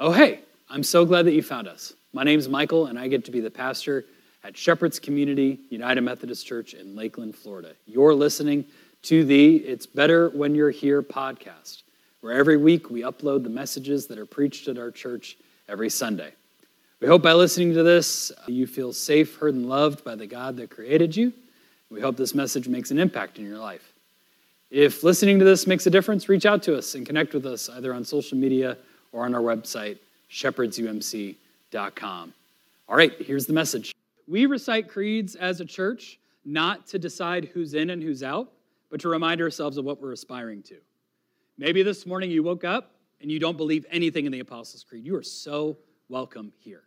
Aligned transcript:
Oh, 0.00 0.12
hey, 0.12 0.42
I'm 0.70 0.84
so 0.84 1.04
glad 1.04 1.26
that 1.26 1.32
you 1.32 1.42
found 1.42 1.66
us. 1.66 1.92
My 2.12 2.22
name's 2.22 2.48
Michael, 2.48 2.86
and 2.86 2.96
I 2.96 3.08
get 3.08 3.24
to 3.24 3.32
be 3.32 3.40
the 3.40 3.50
pastor 3.50 4.04
at 4.44 4.56
Shepherd's 4.56 5.00
Community 5.00 5.58
United 5.70 6.02
Methodist 6.02 6.46
Church 6.46 6.74
in 6.74 6.94
Lakeland, 6.94 7.34
Florida. 7.34 7.72
You're 7.84 8.14
listening 8.14 8.64
to 9.02 9.24
the 9.24 9.56
It's 9.56 9.86
Better 9.86 10.28
When 10.28 10.54
You're 10.54 10.70
Here 10.70 11.02
podcast, 11.02 11.82
where 12.20 12.32
every 12.32 12.56
week 12.56 12.90
we 12.90 13.00
upload 13.00 13.42
the 13.42 13.48
messages 13.48 14.06
that 14.06 14.18
are 14.18 14.24
preached 14.24 14.68
at 14.68 14.78
our 14.78 14.92
church 14.92 15.36
every 15.68 15.90
Sunday. 15.90 16.30
We 17.00 17.08
hope 17.08 17.22
by 17.22 17.32
listening 17.32 17.74
to 17.74 17.82
this, 17.82 18.30
you 18.46 18.68
feel 18.68 18.92
safe, 18.92 19.34
heard, 19.38 19.56
and 19.56 19.68
loved 19.68 20.04
by 20.04 20.14
the 20.14 20.28
God 20.28 20.56
that 20.58 20.70
created 20.70 21.16
you. 21.16 21.32
We 21.90 22.00
hope 22.00 22.16
this 22.16 22.36
message 22.36 22.68
makes 22.68 22.92
an 22.92 23.00
impact 23.00 23.40
in 23.40 23.44
your 23.44 23.58
life. 23.58 23.92
If 24.70 25.02
listening 25.02 25.40
to 25.40 25.44
this 25.44 25.66
makes 25.66 25.88
a 25.88 25.90
difference, 25.90 26.28
reach 26.28 26.46
out 26.46 26.62
to 26.64 26.78
us 26.78 26.94
and 26.94 27.04
connect 27.04 27.34
with 27.34 27.46
us 27.46 27.68
either 27.68 27.92
on 27.92 28.04
social 28.04 28.38
media 28.38 28.78
or 29.18 29.24
on 29.24 29.34
our 29.34 29.40
website, 29.40 29.98
shepherdsumc.com. 30.30 32.32
All 32.88 32.96
right, 32.96 33.12
here's 33.18 33.46
the 33.46 33.52
message. 33.52 33.92
We 34.28 34.46
recite 34.46 34.88
creeds 34.88 35.34
as 35.34 35.60
a 35.60 35.64
church 35.64 36.18
not 36.44 36.86
to 36.88 36.98
decide 36.98 37.46
who's 37.46 37.74
in 37.74 37.90
and 37.90 38.02
who's 38.02 38.22
out, 38.22 38.50
but 38.90 39.00
to 39.00 39.08
remind 39.08 39.40
ourselves 39.40 39.76
of 39.76 39.84
what 39.84 40.00
we're 40.00 40.12
aspiring 40.12 40.62
to. 40.62 40.76
Maybe 41.58 41.82
this 41.82 42.06
morning 42.06 42.30
you 42.30 42.44
woke 42.44 42.62
up 42.62 42.92
and 43.20 43.30
you 43.30 43.40
don't 43.40 43.56
believe 43.56 43.84
anything 43.90 44.24
in 44.24 44.32
the 44.32 44.38
Apostles' 44.38 44.84
Creed. 44.84 45.04
You 45.04 45.16
are 45.16 45.24
so 45.24 45.76
welcome 46.08 46.52
here. 46.60 46.84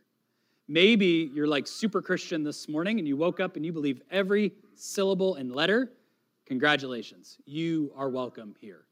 Maybe 0.69 1.29
you're 1.33 1.47
like 1.47 1.67
super 1.67 2.01
Christian 2.01 2.43
this 2.43 2.69
morning 2.69 2.97
and 2.97 3.07
you 3.07 3.17
woke 3.17 3.41
up 3.41 3.57
and 3.57 3.65
you 3.65 3.73
believe 3.73 4.01
every 4.09 4.53
syllable 4.75 5.35
and 5.35 5.53
letter. 5.53 5.91
Congratulations, 6.45 7.37
you 7.45 7.91
are 7.95 8.09
welcome 8.09 8.55
here. 8.61 8.85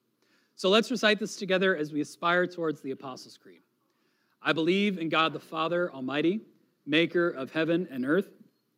So 0.60 0.68
let's 0.68 0.92
recite 0.92 1.22
this 1.22 1.38
together 1.38 1.74
as 1.74 1.94
we 1.94 2.02
aspire 2.02 2.46
towards 2.46 2.82
the 2.82 2.92
Apostles' 2.92 3.38
Creed. 3.38 3.62
I 4.42 4.52
believe 4.52 4.98
in 4.98 5.08
God 5.08 5.32
the 5.32 5.40
Father 5.40 5.90
Almighty, 5.94 6.42
maker 6.86 7.30
of 7.30 7.50
heaven 7.50 7.88
and 7.90 8.06
earth, 8.06 8.28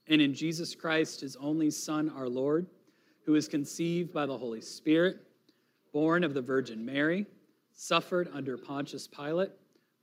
and 0.06 0.22
in 0.22 0.36
Jesus 0.36 0.76
Christ, 0.76 1.22
his 1.22 1.36
only 1.38 1.72
Son, 1.72 2.12
our 2.16 2.30
Lord, 2.30 2.68
who 3.26 3.32
was 3.32 3.48
conceived 3.48 4.14
by 4.14 4.28
the 4.28 4.38
Holy 4.38 4.62
Spirit, 4.62 5.22
born 5.92 6.24
of 6.24 6.36
the 6.36 6.42
Virgin 6.44 6.86
Mary, 6.86 7.26
suffered 7.74 8.30
under 8.32 8.60
Pontius 8.60 9.08
Pilate, 9.08 9.50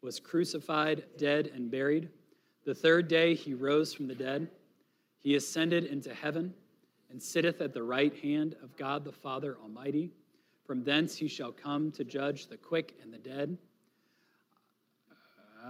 was 0.03 0.19
crucified, 0.19 1.05
dead, 1.17 1.53
and 1.55 1.71
buried. 1.71 2.09
The 2.65 2.75
third 2.75 3.07
day 3.07 3.37
he 3.37 3.55
rose 3.55 3.95
from 3.95 4.09
the 4.09 4.17
dead. 4.17 4.51
He 5.21 5.37
ascended 5.37 5.85
into 5.85 6.13
heaven 6.13 6.55
and 7.09 7.23
sitteth 7.23 7.61
at 7.61 7.73
the 7.73 7.85
right 7.85 8.17
hand 8.17 8.57
of 8.65 8.77
God 8.77 9.05
the 9.05 9.13
Father 9.13 9.57
Almighty. 9.63 10.11
From 10.69 10.85
thence 10.85 11.17
he 11.17 11.29
shall 11.29 11.51
come 11.51 11.91
to 11.93 12.05
judge 12.05 12.49
the 12.49 12.59
quick 12.59 12.95
and 13.03 13.11
the 13.11 13.17
dead. 13.17 13.57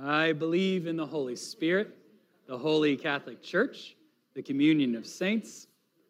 I 0.02 0.32
believe 0.32 0.88
in 0.88 0.96
the 0.96 1.06
Holy 1.06 1.36
Spirit, 1.36 1.96
the 2.48 2.58
holy 2.58 2.96
Catholic 2.96 3.40
Church, 3.40 3.94
the 4.34 4.42
communion 4.42 4.96
of 4.96 5.06
saints, 5.06 5.68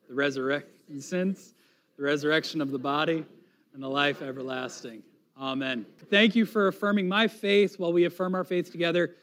the 0.09 0.15
resurrection 0.15 1.03
sins, 1.03 1.53
the 1.99 2.03
resurrection 2.03 2.63
of 2.63 2.71
the 2.71 2.79
body, 2.79 3.27
and 3.75 3.83
the 3.83 3.89
life 3.89 4.23
everlasting. 4.23 5.03
Amen. 5.39 5.85
Thank 6.09 6.35
you 6.35 6.47
for 6.47 6.69
affirming 6.69 7.07
my 7.07 7.29
faith 7.29 7.79
while 7.79 7.93
we 7.93 8.07
affirm 8.07 8.35
our 8.35 8.43
faith 8.43 8.73
together. 8.73 9.17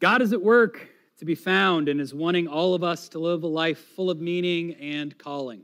God 0.00 0.22
is 0.22 0.32
at 0.32 0.42
work 0.42 0.88
to 1.18 1.24
be 1.24 1.36
found 1.36 1.88
and 1.88 2.00
is 2.00 2.12
wanting 2.12 2.48
all 2.48 2.74
of 2.74 2.82
us 2.82 3.08
to 3.10 3.20
live 3.20 3.44
a 3.44 3.46
life 3.46 3.78
full 3.78 4.10
of 4.10 4.20
meaning 4.20 4.74
and 4.74 5.16
calling. 5.16 5.62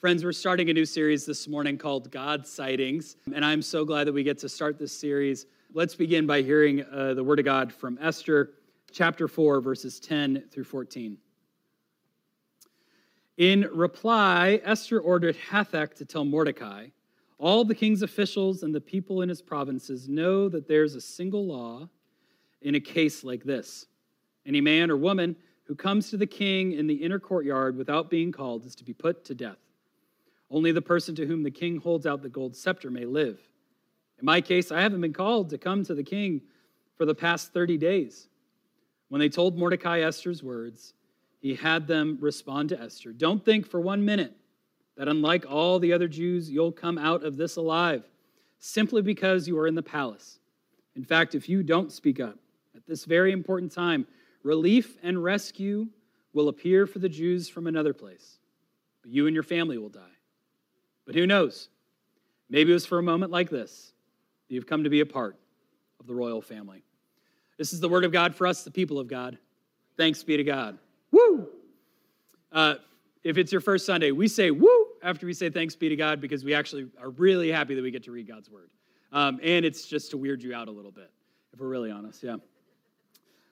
Friends, 0.00 0.22
we're 0.22 0.30
starting 0.30 0.70
a 0.70 0.72
new 0.72 0.84
series 0.84 1.26
this 1.26 1.48
morning 1.48 1.76
called 1.76 2.12
God 2.12 2.46
Sightings, 2.46 3.16
and 3.34 3.44
I'm 3.44 3.60
so 3.60 3.84
glad 3.84 4.06
that 4.06 4.12
we 4.12 4.22
get 4.22 4.38
to 4.38 4.48
start 4.48 4.78
this 4.78 4.92
series. 4.92 5.46
Let's 5.72 5.96
begin 5.96 6.24
by 6.24 6.42
hearing 6.42 6.84
uh, 6.84 7.14
the 7.14 7.24
Word 7.24 7.40
of 7.40 7.44
God 7.44 7.72
from 7.72 7.98
Esther 8.00 8.50
chapter 8.92 9.26
4, 9.26 9.60
verses 9.60 9.98
10 9.98 10.44
through 10.52 10.62
14. 10.62 11.18
In 13.38 13.68
reply, 13.72 14.60
Esther 14.62 15.00
ordered 15.00 15.36
Hathach 15.36 15.94
to 15.94 16.04
tell 16.04 16.24
Mordecai, 16.24 16.90
All 17.38 17.64
the 17.64 17.74
king's 17.74 18.02
officials 18.02 18.62
and 18.62 18.72
the 18.72 18.80
people 18.80 19.22
in 19.22 19.28
his 19.28 19.42
provinces 19.42 20.08
know 20.08 20.48
that 20.48 20.68
there's 20.68 20.94
a 20.94 21.00
single 21.00 21.44
law 21.44 21.88
in 22.62 22.76
a 22.76 22.80
case 22.80 23.24
like 23.24 23.42
this. 23.42 23.86
Any 24.46 24.60
man 24.60 24.92
or 24.92 24.96
woman 24.96 25.34
who 25.64 25.74
comes 25.74 26.08
to 26.10 26.16
the 26.16 26.24
king 26.24 26.70
in 26.70 26.86
the 26.86 26.94
inner 26.94 27.18
courtyard 27.18 27.76
without 27.76 28.08
being 28.08 28.30
called 28.30 28.64
is 28.64 28.76
to 28.76 28.84
be 28.84 28.94
put 28.94 29.24
to 29.24 29.34
death. 29.34 29.58
Only 30.50 30.72
the 30.72 30.82
person 30.82 31.14
to 31.16 31.26
whom 31.26 31.42
the 31.42 31.50
king 31.50 31.78
holds 31.78 32.06
out 32.06 32.22
the 32.22 32.28
gold 32.28 32.56
scepter 32.56 32.90
may 32.90 33.04
live. 33.04 33.38
In 34.18 34.24
my 34.24 34.40
case, 34.40 34.72
I 34.72 34.80
haven't 34.80 35.00
been 35.00 35.12
called 35.12 35.50
to 35.50 35.58
come 35.58 35.84
to 35.84 35.94
the 35.94 36.02
king 36.02 36.42
for 36.96 37.04
the 37.04 37.14
past 37.14 37.52
30 37.52 37.76
days. 37.76 38.28
When 39.08 39.20
they 39.20 39.28
told 39.28 39.56
Mordecai 39.56 40.00
Esther's 40.00 40.42
words, 40.42 40.94
he 41.40 41.54
had 41.54 41.86
them 41.86 42.18
respond 42.20 42.70
to 42.70 42.80
Esther 42.80 43.12
Don't 43.12 43.44
think 43.44 43.66
for 43.66 43.80
one 43.80 44.04
minute 44.04 44.34
that, 44.96 45.08
unlike 45.08 45.46
all 45.48 45.78
the 45.78 45.92
other 45.92 46.08
Jews, 46.08 46.50
you'll 46.50 46.72
come 46.72 46.98
out 46.98 47.24
of 47.24 47.36
this 47.36 47.56
alive 47.56 48.04
simply 48.58 49.02
because 49.02 49.46
you 49.46 49.56
are 49.58 49.68
in 49.68 49.76
the 49.76 49.82
palace. 49.82 50.40
In 50.96 51.04
fact, 51.04 51.36
if 51.36 51.48
you 51.48 51.62
don't 51.62 51.92
speak 51.92 52.18
up 52.18 52.36
at 52.74 52.84
this 52.86 53.04
very 53.04 53.30
important 53.30 53.70
time, 53.70 54.06
relief 54.42 54.96
and 55.02 55.22
rescue 55.22 55.86
will 56.32 56.48
appear 56.48 56.86
for 56.86 56.98
the 56.98 57.08
Jews 57.08 57.48
from 57.48 57.68
another 57.68 57.94
place, 57.94 58.38
but 59.02 59.12
you 59.12 59.26
and 59.26 59.34
your 59.34 59.44
family 59.44 59.78
will 59.78 59.88
die. 59.88 60.17
But 61.08 61.14
who 61.14 61.26
knows? 61.26 61.70
Maybe 62.50 62.70
it 62.70 62.74
was 62.74 62.84
for 62.84 62.98
a 62.98 63.02
moment 63.02 63.32
like 63.32 63.48
this 63.48 63.94
that 64.46 64.54
you've 64.54 64.66
come 64.66 64.84
to 64.84 64.90
be 64.90 65.00
a 65.00 65.06
part 65.06 65.36
of 66.00 66.06
the 66.06 66.14
royal 66.14 66.42
family. 66.42 66.84
This 67.56 67.72
is 67.72 67.80
the 67.80 67.88
word 67.88 68.04
of 68.04 68.12
God 68.12 68.34
for 68.34 68.46
us, 68.46 68.62
the 68.62 68.70
people 68.70 68.98
of 68.98 69.08
God. 69.08 69.38
Thanks 69.96 70.22
be 70.22 70.36
to 70.36 70.44
God. 70.44 70.76
Woo! 71.10 71.48
Uh, 72.52 72.74
if 73.24 73.38
it's 73.38 73.50
your 73.50 73.62
first 73.62 73.86
Sunday, 73.86 74.10
we 74.10 74.28
say 74.28 74.50
woo 74.50 74.68
after 75.02 75.24
we 75.24 75.32
say 75.32 75.48
thanks 75.48 75.74
be 75.74 75.88
to 75.88 75.96
God 75.96 76.20
because 76.20 76.44
we 76.44 76.52
actually 76.52 76.90
are 77.00 77.08
really 77.08 77.50
happy 77.50 77.74
that 77.74 77.82
we 77.82 77.90
get 77.90 78.04
to 78.04 78.12
read 78.12 78.28
God's 78.28 78.50
word. 78.50 78.68
Um, 79.10 79.40
and 79.42 79.64
it's 79.64 79.86
just 79.86 80.10
to 80.10 80.18
weird 80.18 80.42
you 80.42 80.54
out 80.54 80.68
a 80.68 80.70
little 80.70 80.92
bit, 80.92 81.10
if 81.54 81.58
we're 81.58 81.68
really 81.68 81.90
honest, 81.90 82.22
yeah. 82.22 82.36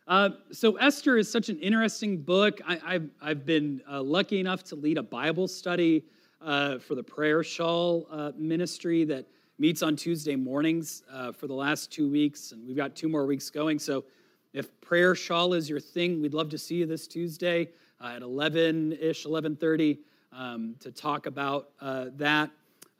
Uh, 0.06 0.28
so, 0.52 0.76
Esther 0.76 1.16
is 1.16 1.32
such 1.32 1.48
an 1.48 1.58
interesting 1.60 2.18
book. 2.18 2.60
I, 2.66 3.00
have 3.22 3.46
been 3.46 3.80
uh, 3.90 4.02
lucky 4.02 4.40
enough 4.40 4.62
to 4.64 4.76
lead 4.76 4.98
a 4.98 5.02
Bible 5.02 5.48
study 5.48 6.04
uh, 6.40 6.78
for 6.78 6.94
the 6.94 7.02
Prayer 7.02 7.42
Shawl 7.42 8.06
uh, 8.10 8.32
ministry 8.36 9.04
that 9.04 9.26
meets 9.58 9.82
on 9.82 9.96
Tuesday 9.96 10.36
mornings 10.36 11.02
uh, 11.12 11.32
for 11.32 11.46
the 11.46 11.54
last 11.54 11.90
two 11.90 12.10
weeks, 12.10 12.52
and 12.52 12.66
we've 12.66 12.76
got 12.76 12.94
two 12.94 13.08
more 13.08 13.26
weeks 13.26 13.50
going. 13.50 13.78
So 13.78 14.04
if 14.52 14.80
Prayer 14.80 15.14
Shawl 15.14 15.54
is 15.54 15.68
your 15.68 15.80
thing, 15.80 16.20
we'd 16.20 16.34
love 16.34 16.50
to 16.50 16.58
see 16.58 16.76
you 16.76 16.86
this 16.86 17.06
Tuesday 17.06 17.68
uh, 18.00 18.12
at 18.16 18.22
11-ish, 18.22 19.24
11.30 19.24 19.98
um, 20.32 20.74
to 20.80 20.90
talk 20.90 21.26
about 21.26 21.70
uh, 21.80 22.06
that. 22.16 22.50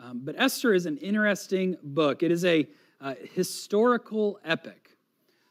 Um, 0.01 0.21
but 0.25 0.35
Esther 0.39 0.75
is 0.75 0.87
an 0.87 0.97
interesting 0.99 1.77
book. 1.83 2.23
It 2.23 2.31
is 2.31 2.45
a 2.45 2.67
uh, 3.01 3.15
historical 3.35 4.39
epic. 4.45 4.91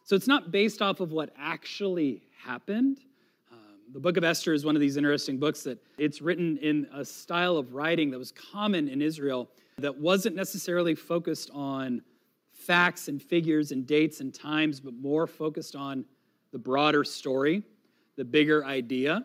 So 0.04 0.16
it's 0.16 0.28
not 0.28 0.52
based 0.52 0.82
off 0.82 1.00
of 1.00 1.12
what 1.12 1.32
actually 1.38 2.22
happened, 2.44 3.00
the 3.94 4.00
book 4.00 4.18
of 4.18 4.24
Esther 4.24 4.54
is 4.54 4.66
one 4.66 4.76
of 4.76 4.82
these 4.82 4.98
interesting 4.98 5.38
books 5.38 5.64
that 5.64 5.78
it's 5.98 6.22
written 6.22 6.58
in 6.58 6.88
a 6.94 7.06
style 7.06 7.58
of 7.58 7.74
writing 7.74 8.12
that 8.12 8.18
was 8.18 8.32
common 8.32 8.88
in 8.88 9.02
Israel 9.02 9.50
that 9.78 9.98
wasn't 9.98 10.36
necessarily 10.36 10.96
focused 10.96 11.50
on 11.54 12.02
facts 12.54 13.08
and 13.08 13.22
figures 13.22 13.72
and 13.72 13.86
dates 13.86 14.22
and 14.22 14.34
times, 14.34 14.80
but 14.80 14.94
more 14.96 15.28
focused 15.28 15.76
on 15.76 16.06
the 16.52 16.58
broader 16.58 17.04
story, 17.04 17.64
the 18.16 18.26
bigger 18.26 18.66
idea. 18.66 19.24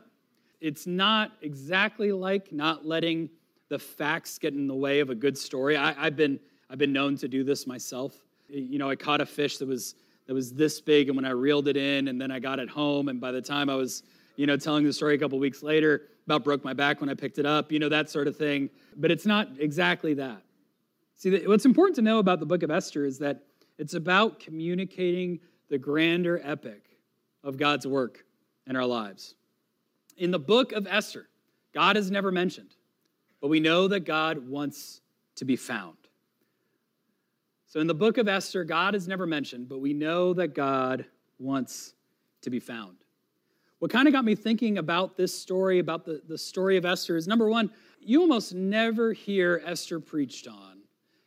It's 0.61 0.87
not 0.87 1.33
exactly 1.41 2.13
like 2.13 2.53
not 2.53 2.85
letting 2.85 3.31
the 3.69 3.79
facts 3.79 4.39
get 4.39 4.53
in 4.53 4.67
the 4.67 4.75
way 4.75 5.01
of 5.01 5.11
a 5.11 5.15
good 5.15 5.39
story. 5.39 5.77
I, 5.77 5.93
have 5.93 6.17
been 6.17 6.39
I've 6.69 6.79
been 6.79 6.93
known 6.93 7.17
to 7.17 7.29
do 7.29 7.45
this 7.45 7.67
myself. 7.67 8.15
You 8.49 8.79
know, 8.79 8.91
I 8.91 8.97
caught 8.97 9.21
a 9.21 9.27
fish 9.27 9.59
that 9.59 9.69
was 9.69 9.95
that 10.27 10.35
was 10.35 10.53
this 10.53 10.81
big, 10.81 11.09
and 11.09 11.17
when 11.17 11.25
I 11.25 11.31
reeled 11.31 11.67
it 11.69 11.77
in, 11.77 12.09
and 12.09 12.21
then 12.21 12.31
I 12.31 12.39
got 12.39 12.59
it 12.59 12.69
home, 12.69 13.09
and 13.09 13.21
by 13.21 13.33
the 13.33 13.41
time 13.41 13.71
I 13.71 13.75
was 13.75 14.03
you 14.41 14.47
know, 14.47 14.57
telling 14.57 14.85
the 14.85 14.93
story 14.95 15.17
a 15.17 15.19
couple 15.19 15.39
weeks 15.39 15.63
later 15.63 16.05
about 16.25 16.45
broke 16.45 16.65
my 16.65 16.73
back 16.73 17.03
when 17.03 17.11
I 17.11 17.15
picked 17.15 17.39
it 17.39 17.45
up, 17.45 17.71
you 17.71 17.79
know, 17.79 17.91
that 17.91 18.09
sort 18.09 18.27
of 18.27 18.39
thing. 18.39 18.71
But 18.97 19.11
it's 19.11 19.27
not 19.27 19.49
exactly 19.59 20.15
that. 20.15 20.41
See, 21.15 21.47
what's 21.47 21.67
important 21.67 21.97
to 21.97 22.03
know 22.03 22.21
about 22.21 22.41
the 22.41 22.47
book 22.47 22.63
of 22.63 22.71
Esther 22.71 23.05
is 23.05 23.19
that 23.19 23.43
it's 23.77 23.93
about 23.93 24.41
communicating 24.41 25.41
the 25.69 25.77
grander 25.77 26.41
epic 26.43 26.87
of 27.45 27.59
God's 27.59 27.87
work 27.87 28.25
in 28.67 28.77
our 28.77 28.87
lives. 28.87 29.35
In 30.17 30.31
the 30.31 30.39
book 30.39 30.73
of 30.73 30.87
Esther, 30.87 31.29
God 31.75 31.99
is 31.99 32.11
never 32.11 32.33
mentioned, 32.33 32.75
but 33.43 33.49
we 33.49 33.61
know 33.61 33.89
that 33.89 34.07
God 34.07 34.49
wants 34.49 35.03
to 35.37 35.45
be 35.45 35.57
found. 35.57 35.99
So 37.67 37.79
in 37.79 37.87
the 37.87 37.95
book 37.95 38.17
of 38.17 38.27
Esther, 38.27 38.65
God 38.65 38.95
is 38.95 39.07
never 39.07 39.27
mentioned, 39.27 39.69
but 39.69 39.81
we 39.81 39.93
know 39.93 40.33
that 40.33 40.55
God 40.55 41.05
wants 41.39 41.93
to 42.41 42.49
be 42.49 42.59
found. 42.59 43.00
What 43.81 43.91
kind 43.91 44.07
of 44.07 44.13
got 44.13 44.27
me 44.27 44.35
thinking 44.35 44.77
about 44.77 45.17
this 45.17 45.37
story, 45.37 45.79
about 45.79 46.05
the, 46.05 46.21
the 46.29 46.37
story 46.37 46.77
of 46.77 46.85
Esther, 46.85 47.17
is 47.17 47.27
number 47.27 47.49
one, 47.49 47.71
you 47.99 48.21
almost 48.21 48.55
never 48.55 49.15
hear 49.15 49.63
Esther 49.65 49.99
preached 49.99 50.47
on 50.47 50.81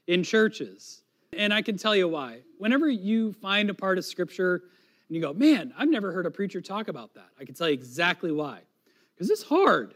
in 0.06 0.24
churches. 0.24 1.02
And 1.36 1.52
I 1.52 1.64
can 1.64 1.78
tell 1.78 1.96
you 1.96 2.08
why. 2.08 2.42
Whenever 2.60 2.88
you 2.88 3.34
find 3.34 3.72
a 3.72 3.74
part 3.74 3.98
of 3.98 4.06
Scripture 4.06 4.62
and 5.10 5.16
you 5.16 5.22
go, 5.22 5.34
man, 5.34 5.74
I've 5.76 5.90
never 5.90 6.12
heard 6.12 6.28
a 6.28 6.32
preacher 6.32 6.62
talk 6.62 6.90
about 6.90 7.16
that, 7.16 7.30
I 7.40 7.46
can 7.46 7.56
tell 7.56 7.68
you 7.68 7.74
exactly 7.74 8.32
why. 8.32 8.60
Because 9.16 9.32
it's 9.32 9.44
hard. 9.44 9.96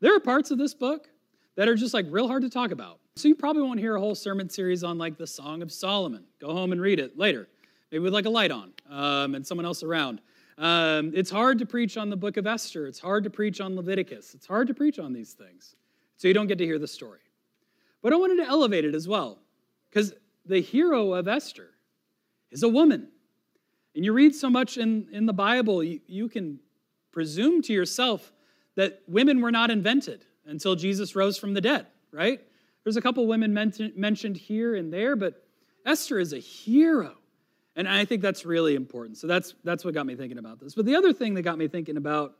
There 0.00 0.14
are 0.14 0.20
parts 0.20 0.52
of 0.52 0.58
this 0.58 0.74
book 0.74 1.08
that 1.56 1.66
are 1.66 1.74
just 1.74 1.92
like 1.92 2.06
real 2.08 2.28
hard 2.28 2.42
to 2.42 2.50
talk 2.50 2.70
about. 2.70 3.00
So 3.16 3.26
you 3.26 3.34
probably 3.34 3.62
won't 3.62 3.80
hear 3.80 3.96
a 3.96 4.00
whole 4.00 4.14
sermon 4.14 4.48
series 4.48 4.84
on 4.84 4.96
like 4.96 5.18
the 5.18 5.26
Song 5.26 5.60
of 5.60 5.72
Solomon. 5.72 6.22
Go 6.40 6.52
home 6.52 6.70
and 6.70 6.80
read 6.80 7.00
it 7.00 7.18
later, 7.18 7.48
maybe 7.90 8.04
with 8.04 8.14
like 8.14 8.26
a 8.26 8.30
light 8.30 8.52
on 8.52 8.72
um, 8.88 9.34
and 9.34 9.44
someone 9.44 9.66
else 9.66 9.82
around. 9.82 10.20
Um, 10.58 11.12
it's 11.14 11.30
hard 11.30 11.58
to 11.58 11.66
preach 11.66 11.96
on 11.96 12.08
the 12.08 12.16
book 12.16 12.36
of 12.36 12.46
Esther. 12.46 12.86
It's 12.86 12.98
hard 12.98 13.24
to 13.24 13.30
preach 13.30 13.60
on 13.60 13.76
Leviticus. 13.76 14.34
It's 14.34 14.46
hard 14.46 14.68
to 14.68 14.74
preach 14.74 14.98
on 14.98 15.12
these 15.12 15.32
things. 15.32 15.76
So 16.16 16.28
you 16.28 16.34
don't 16.34 16.46
get 16.46 16.58
to 16.58 16.64
hear 16.64 16.78
the 16.78 16.88
story. 16.88 17.20
But 18.02 18.12
I 18.12 18.16
wanted 18.16 18.36
to 18.36 18.48
elevate 18.48 18.84
it 18.84 18.94
as 18.94 19.06
well, 19.06 19.38
because 19.90 20.14
the 20.46 20.60
hero 20.60 21.12
of 21.12 21.28
Esther 21.28 21.70
is 22.50 22.62
a 22.62 22.68
woman. 22.68 23.08
And 23.94 24.04
you 24.04 24.12
read 24.12 24.34
so 24.34 24.48
much 24.48 24.78
in, 24.78 25.08
in 25.12 25.26
the 25.26 25.32
Bible, 25.32 25.82
you, 25.82 26.00
you 26.06 26.28
can 26.28 26.60
presume 27.12 27.62
to 27.62 27.72
yourself 27.72 28.32
that 28.76 29.02
women 29.08 29.40
were 29.40 29.50
not 29.50 29.70
invented 29.70 30.24
until 30.44 30.76
Jesus 30.76 31.16
rose 31.16 31.36
from 31.36 31.54
the 31.54 31.60
dead, 31.60 31.86
right? 32.12 32.40
There's 32.84 32.96
a 32.96 33.00
couple 33.00 33.26
women 33.26 33.52
mentioned 33.52 34.36
here 34.36 34.76
and 34.76 34.92
there, 34.92 35.16
but 35.16 35.44
Esther 35.84 36.18
is 36.18 36.32
a 36.32 36.38
hero. 36.38 37.16
And 37.76 37.86
I 37.86 38.06
think 38.06 38.22
that's 38.22 38.46
really 38.46 38.74
important. 38.74 39.18
So 39.18 39.26
that's, 39.26 39.54
that's 39.62 39.84
what 39.84 39.92
got 39.92 40.06
me 40.06 40.16
thinking 40.16 40.38
about 40.38 40.58
this. 40.58 40.74
But 40.74 40.86
the 40.86 40.96
other 40.96 41.12
thing 41.12 41.34
that 41.34 41.42
got 41.42 41.58
me 41.58 41.68
thinking 41.68 41.98
about 41.98 42.34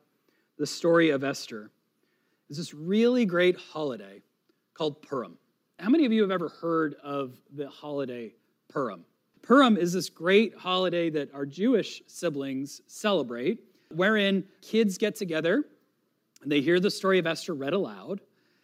the 0.59 0.67
story 0.67 1.11
of 1.11 1.23
Esther 1.23 1.71
is 2.49 2.57
this 2.57 2.73
really 2.73 3.27
great 3.27 3.57
holiday 3.57 4.23
called 4.73 5.03
Purim. 5.03 5.37
How 5.79 5.91
many 5.91 6.07
of 6.07 6.13
you 6.13 6.23
have 6.23 6.31
ever 6.31 6.49
heard 6.49 6.95
of 7.05 7.39
the 7.55 7.69
holiday 7.69 8.33
Purim? 8.69 9.05
Purim 9.43 9.77
is 9.77 9.93
this 9.93 10.09
great 10.09 10.57
holiday 10.57 11.11
that 11.11 11.33
our 11.35 11.45
Jewish 11.45 12.03
siblings 12.07 12.81
celebrate, 12.87 13.61
wherein 13.95 14.43
kids 14.63 14.97
get 14.97 15.15
together 15.15 15.65
and 16.43 16.51
they 16.51 16.61
hear 16.61 16.81
the 16.81 16.91
story 16.91 17.19
of 17.19 17.27
Esther 17.27 17.55
read 17.55 17.73
aloud, 17.73 18.21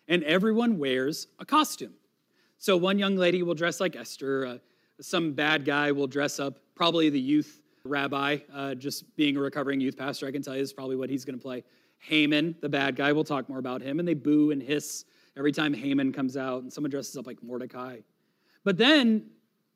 and 0.08 0.22
everyone 0.24 0.78
wears 0.78 1.26
a 1.38 1.44
costume. 1.44 1.92
So 2.58 2.76
one 2.76 2.98
young 2.98 3.16
lady 3.16 3.42
will 3.42 3.54
dress 3.54 3.80
like 3.80 3.96
Esther, 3.96 4.46
uh, 4.46 4.58
some 5.00 5.32
bad 5.32 5.64
guy 5.64 5.90
will 5.92 6.06
dress 6.06 6.38
up, 6.38 6.58
probably 6.74 7.10
the 7.10 7.20
youth 7.20 7.60
rabbi, 7.84 8.38
uh, 8.52 8.74
just 8.74 9.16
being 9.16 9.36
a 9.36 9.40
recovering 9.40 9.80
youth 9.80 9.96
pastor, 9.96 10.26
I 10.26 10.30
can 10.32 10.42
tell 10.42 10.54
you 10.54 10.62
is 10.62 10.72
probably 10.72 10.96
what 10.96 11.10
he's 11.10 11.24
going 11.24 11.38
to 11.38 11.42
play. 11.42 11.64
Haman, 11.98 12.56
the 12.60 12.68
bad 12.68 12.96
guy, 12.96 13.12
we'll 13.12 13.24
talk 13.24 13.48
more 13.48 13.58
about 13.58 13.80
him, 13.80 13.98
and 13.98 14.06
they 14.06 14.14
boo 14.14 14.50
and 14.50 14.62
hiss 14.62 15.04
every 15.36 15.52
time 15.52 15.72
Haman 15.72 16.12
comes 16.12 16.36
out, 16.36 16.62
and 16.62 16.72
someone 16.72 16.90
dresses 16.90 17.16
up 17.16 17.26
like 17.26 17.42
Mordecai. 17.42 17.98
But 18.64 18.76
then 18.76 19.30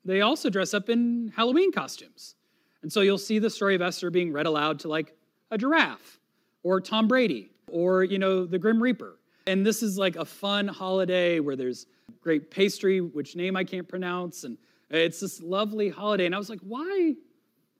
they 0.05 0.21
also 0.21 0.49
dress 0.49 0.73
up 0.73 0.89
in 0.89 1.31
Halloween 1.35 1.71
costumes. 1.71 2.35
And 2.81 2.91
so 2.91 3.01
you'll 3.01 3.17
see 3.17 3.39
the 3.39 3.49
story 3.49 3.75
of 3.75 3.81
Esther 3.81 4.09
being 4.09 4.31
read 4.31 4.45
aloud 4.45 4.79
to 4.79 4.87
like 4.87 5.13
a 5.51 5.57
giraffe 5.57 6.19
or 6.63 6.79
Tom 6.79 7.07
Brady 7.07 7.51
or, 7.69 8.03
you 8.03 8.17
know, 8.17 8.45
the 8.45 8.59
Grim 8.59 8.81
Reaper. 8.81 9.17
And 9.47 9.65
this 9.65 9.83
is 9.83 9.97
like 9.97 10.15
a 10.15 10.25
fun 10.25 10.67
holiday 10.67 11.39
where 11.39 11.55
there's 11.55 11.87
great 12.21 12.51
pastry, 12.51 13.01
which 13.01 13.35
name 13.35 13.55
I 13.55 13.63
can't 13.63 13.87
pronounce. 13.87 14.43
And 14.43 14.57
it's 14.89 15.19
this 15.19 15.41
lovely 15.41 15.89
holiday. 15.89 16.25
And 16.25 16.35
I 16.35 16.37
was 16.37 16.49
like, 16.49 16.61
why? 16.61 17.15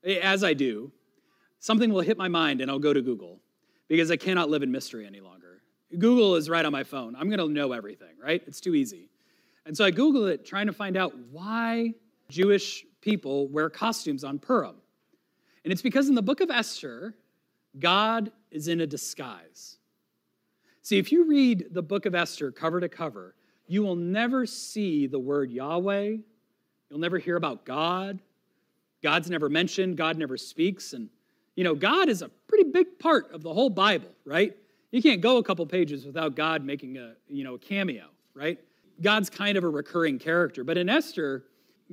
As 0.04 0.44
I 0.44 0.54
do, 0.54 0.92
something 1.59 1.92
will 1.92 2.01
hit 2.01 2.18
my 2.18 2.27
mind 2.27 2.62
and 2.62 2.69
I'll 2.69 2.80
go 2.80 2.94
to 2.94 3.01
Google 3.01 3.39
because 3.88 4.12
I 4.12 4.18
cannot 4.18 4.50
live 4.50 4.63
in 4.63 4.71
mystery 4.71 5.06
any 5.06 5.19
longer. 5.19 5.62
Google 5.98 6.36
is 6.36 6.50
right 6.50 6.65
on 6.65 6.71
my 6.71 6.83
phone. 6.83 7.15
I'm 7.15 7.30
going 7.30 7.39
to 7.39 7.48
know 7.48 7.71
everything, 7.71 8.15
right? 8.21 8.44
It's 8.45 8.59
too 8.59 8.75
easy. 8.75 9.09
And 9.65 9.75
so 9.75 9.86
I 9.86 9.92
Googled 9.92 10.31
it 10.31 10.45
trying 10.45 10.68
to 10.68 10.74
find 10.74 10.98
out 10.98 11.13
why 11.31 11.94
Jewish 12.30 12.86
people 13.01 13.48
wear 13.48 13.69
costumes 13.69 14.24
on 14.24 14.39
Purim. 14.39 14.75
And 15.63 15.71
it's 15.71 15.81
because 15.81 16.10
in 16.10 16.15
the 16.15 16.21
book 16.21 16.42
of 16.42 16.50
Esther, 16.50 17.15
God 17.80 18.31
is 18.51 18.68
in 18.68 18.81
a 18.81 18.88
disguise. 18.88 19.77
See, 20.81 20.98
if 20.98 21.12
you 21.12 21.25
read 21.25 21.68
the 21.71 21.81
book 21.81 22.06
of 22.06 22.15
Esther 22.15 22.51
cover 22.51 22.80
to 22.80 22.89
cover, 22.89 23.36
you 23.68 23.83
will 23.83 23.95
never 23.95 24.45
see 24.45 25.07
the 25.07 25.19
word 25.19 25.51
Yahweh. 25.51 26.18
You'll 26.89 27.00
never 27.00 27.18
hear 27.18 27.36
about 27.36 27.66
God. 27.66 28.19
God's 29.04 29.30
never 29.30 29.50
mentioned, 29.50 29.98
God 29.98 30.18
never 30.18 30.38
speaks. 30.38 30.94
And, 30.94 31.10
you 31.56 31.63
know, 31.63 31.75
God 31.75 32.10
is 32.10 32.22
a 32.22 32.30
pretty 32.48 32.69
big 32.69 33.00
part 33.00 33.31
of 33.31 33.44
the 33.44 33.54
whole 33.54 33.69
Bible, 33.69 34.10
right? 34.25 34.56
You 34.92 35.01
can't 35.01 35.22
go 35.22 35.38
a 35.38 35.44
couple 35.44 35.66
pages 35.66 36.06
without 36.06 36.36
God 36.36 36.63
making 36.63 36.98
a, 36.98 37.13
you 37.28 37.44
know, 37.44 37.56
a 37.56 37.60
cameo, 37.60 38.07
right? 38.34 38.57
God's 39.01 39.30
kind 39.30 39.57
of 39.57 39.63
a 39.63 39.69
recurring 39.69 40.18
character. 40.18 40.63
But 40.63 40.78
in 40.78 40.89
Esther, 40.89 41.44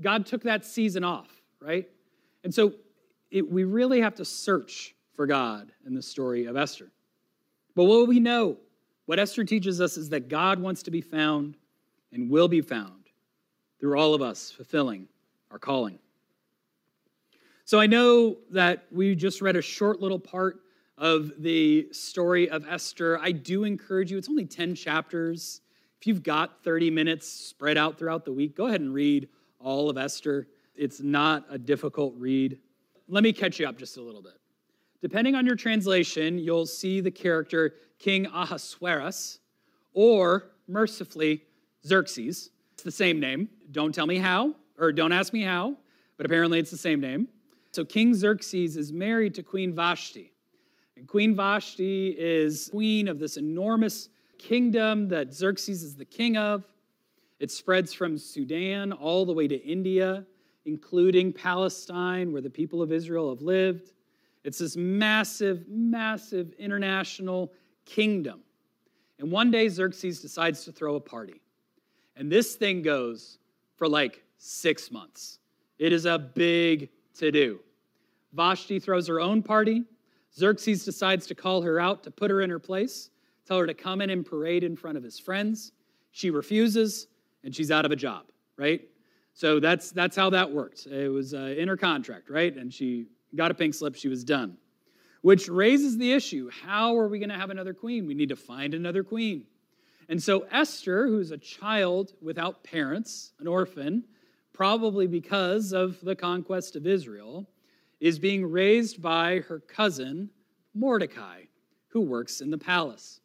God 0.00 0.26
took 0.26 0.42
that 0.44 0.64
season 0.64 1.04
off, 1.04 1.28
right? 1.60 1.88
And 2.44 2.54
so 2.54 2.74
it, 3.30 3.50
we 3.50 3.64
really 3.64 4.00
have 4.00 4.14
to 4.16 4.24
search 4.24 4.94
for 5.12 5.26
God 5.26 5.72
in 5.86 5.94
the 5.94 6.02
story 6.02 6.46
of 6.46 6.56
Esther. 6.56 6.90
But 7.74 7.84
what 7.84 8.08
we 8.08 8.20
know, 8.20 8.56
what 9.06 9.18
Esther 9.18 9.44
teaches 9.44 9.80
us 9.80 9.96
is 9.96 10.08
that 10.10 10.28
God 10.28 10.60
wants 10.60 10.82
to 10.84 10.90
be 10.90 11.00
found 11.00 11.56
and 12.12 12.30
will 12.30 12.48
be 12.48 12.60
found 12.60 13.03
through 13.84 14.00
all 14.00 14.14
of 14.14 14.22
us 14.22 14.50
fulfilling 14.50 15.06
our 15.50 15.58
calling. 15.58 15.98
So 17.66 17.78
I 17.78 17.84
know 17.84 18.38
that 18.50 18.86
we 18.90 19.14
just 19.14 19.42
read 19.42 19.56
a 19.56 19.60
short 19.60 20.00
little 20.00 20.18
part 20.18 20.60
of 20.96 21.32
the 21.38 21.88
story 21.92 22.48
of 22.48 22.66
Esther. 22.66 23.18
I 23.20 23.32
do 23.32 23.64
encourage 23.64 24.10
you, 24.10 24.16
it's 24.16 24.30
only 24.30 24.46
10 24.46 24.74
chapters. 24.74 25.60
If 26.00 26.06
you've 26.06 26.22
got 26.22 26.64
30 26.64 26.92
minutes 26.92 27.28
spread 27.28 27.76
out 27.76 27.98
throughout 27.98 28.24
the 28.24 28.32
week, 28.32 28.56
go 28.56 28.68
ahead 28.68 28.80
and 28.80 28.94
read 28.94 29.28
all 29.60 29.90
of 29.90 29.98
Esther. 29.98 30.48
It's 30.74 31.00
not 31.02 31.44
a 31.50 31.58
difficult 31.58 32.14
read. 32.16 32.58
Let 33.06 33.22
me 33.22 33.34
catch 33.34 33.60
you 33.60 33.68
up 33.68 33.76
just 33.76 33.98
a 33.98 34.02
little 34.02 34.22
bit. 34.22 34.40
Depending 35.02 35.34
on 35.34 35.44
your 35.44 35.56
translation, 35.56 36.38
you'll 36.38 36.64
see 36.64 37.02
the 37.02 37.10
character 37.10 37.74
King 37.98 38.28
Ahasuerus, 38.28 39.40
or 39.92 40.52
mercifully, 40.68 41.42
Xerxes. 41.86 42.48
The 42.84 42.92
same 42.92 43.18
name. 43.18 43.48
Don't 43.72 43.94
tell 43.94 44.06
me 44.06 44.18
how, 44.18 44.54
or 44.78 44.92
don't 44.92 45.12
ask 45.12 45.32
me 45.32 45.42
how, 45.42 45.76
but 46.16 46.26
apparently 46.26 46.58
it's 46.58 46.70
the 46.70 46.76
same 46.76 47.00
name. 47.00 47.28
So 47.72 47.84
King 47.84 48.14
Xerxes 48.14 48.76
is 48.76 48.92
married 48.92 49.34
to 49.34 49.42
Queen 49.42 49.74
Vashti. 49.74 50.32
And 50.96 51.08
Queen 51.08 51.34
Vashti 51.34 52.14
is 52.16 52.68
queen 52.70 53.08
of 53.08 53.18
this 53.18 53.36
enormous 53.36 54.10
kingdom 54.38 55.08
that 55.08 55.32
Xerxes 55.32 55.82
is 55.82 55.96
the 55.96 56.04
king 56.04 56.36
of. 56.36 56.64
It 57.40 57.50
spreads 57.50 57.92
from 57.92 58.16
Sudan 58.16 58.92
all 58.92 59.26
the 59.26 59.32
way 59.32 59.48
to 59.48 59.56
India, 59.56 60.24
including 60.66 61.32
Palestine, 61.32 62.32
where 62.32 62.42
the 62.42 62.50
people 62.50 62.80
of 62.80 62.92
Israel 62.92 63.30
have 63.30 63.42
lived. 63.42 63.92
It's 64.44 64.58
this 64.58 64.76
massive, 64.76 65.66
massive 65.68 66.52
international 66.58 67.52
kingdom. 67.86 68.40
And 69.18 69.30
one 69.30 69.50
day, 69.50 69.68
Xerxes 69.68 70.20
decides 70.20 70.64
to 70.64 70.72
throw 70.72 70.96
a 70.96 71.00
party. 71.00 71.40
And 72.16 72.30
this 72.30 72.54
thing 72.54 72.82
goes 72.82 73.38
for 73.76 73.88
like 73.88 74.22
six 74.38 74.90
months. 74.90 75.38
It 75.78 75.92
is 75.92 76.06
a 76.06 76.18
big 76.18 76.90
to 77.18 77.30
do. 77.30 77.60
Vashti 78.32 78.78
throws 78.78 79.06
her 79.08 79.20
own 79.20 79.42
party. 79.42 79.84
Xerxes 80.36 80.84
decides 80.84 81.26
to 81.26 81.34
call 81.34 81.62
her 81.62 81.78
out 81.78 82.02
to 82.04 82.10
put 82.10 82.30
her 82.30 82.40
in 82.40 82.50
her 82.50 82.58
place, 82.58 83.10
tell 83.46 83.58
her 83.58 83.66
to 83.66 83.74
come 83.74 84.00
in 84.00 84.10
and 84.10 84.26
parade 84.26 84.64
in 84.64 84.76
front 84.76 84.96
of 84.96 85.02
his 85.02 85.18
friends. 85.18 85.72
She 86.10 86.30
refuses, 86.30 87.06
and 87.44 87.54
she's 87.54 87.70
out 87.70 87.84
of 87.84 87.92
a 87.92 87.96
job, 87.96 88.26
right? 88.56 88.82
So 89.32 89.60
that's, 89.60 89.90
that's 89.90 90.16
how 90.16 90.30
that 90.30 90.50
worked. 90.50 90.86
It 90.86 91.08
was 91.08 91.34
uh, 91.34 91.54
in 91.56 91.68
her 91.68 91.76
contract, 91.76 92.30
right? 92.30 92.56
And 92.56 92.72
she 92.72 93.06
got 93.34 93.50
a 93.50 93.54
pink 93.54 93.74
slip, 93.74 93.94
she 93.96 94.08
was 94.08 94.24
done. 94.24 94.56
Which 95.22 95.48
raises 95.48 95.96
the 95.96 96.12
issue 96.12 96.50
how 96.50 96.96
are 96.98 97.08
we 97.08 97.18
going 97.18 97.30
to 97.30 97.38
have 97.38 97.50
another 97.50 97.74
queen? 97.74 98.06
We 98.06 98.14
need 98.14 98.28
to 98.28 98.36
find 98.36 98.74
another 98.74 99.02
queen. 99.02 99.46
And 100.08 100.22
so 100.22 100.46
Esther, 100.50 101.06
who's 101.06 101.30
a 101.30 101.38
child 101.38 102.12
without 102.20 102.64
parents, 102.64 103.32
an 103.40 103.46
orphan, 103.46 104.04
probably 104.52 105.06
because 105.06 105.72
of 105.72 106.00
the 106.00 106.14
conquest 106.14 106.76
of 106.76 106.86
Israel, 106.86 107.48
is 108.00 108.18
being 108.18 108.44
raised 108.44 109.00
by 109.00 109.40
her 109.48 109.60
cousin, 109.60 110.30
Mordecai, 110.74 111.42
who 111.88 112.00
works 112.00 112.40
in 112.40 112.50
the 112.50 112.58
palace. 112.58 113.20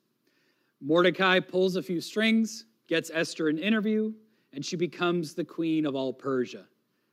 Mordecai 0.82 1.40
pulls 1.40 1.76
a 1.76 1.84
few 1.84 2.00
strings, 2.02 2.66
gets 2.88 3.12
Esther 3.14 3.50
an 3.50 3.58
interview, 3.58 4.14
and 4.54 4.66
she 4.66 4.76
becomes 4.76 5.34
the 5.34 5.44
queen 5.44 5.86
of 5.86 5.96
all 5.96 6.14
Persia 6.14 6.66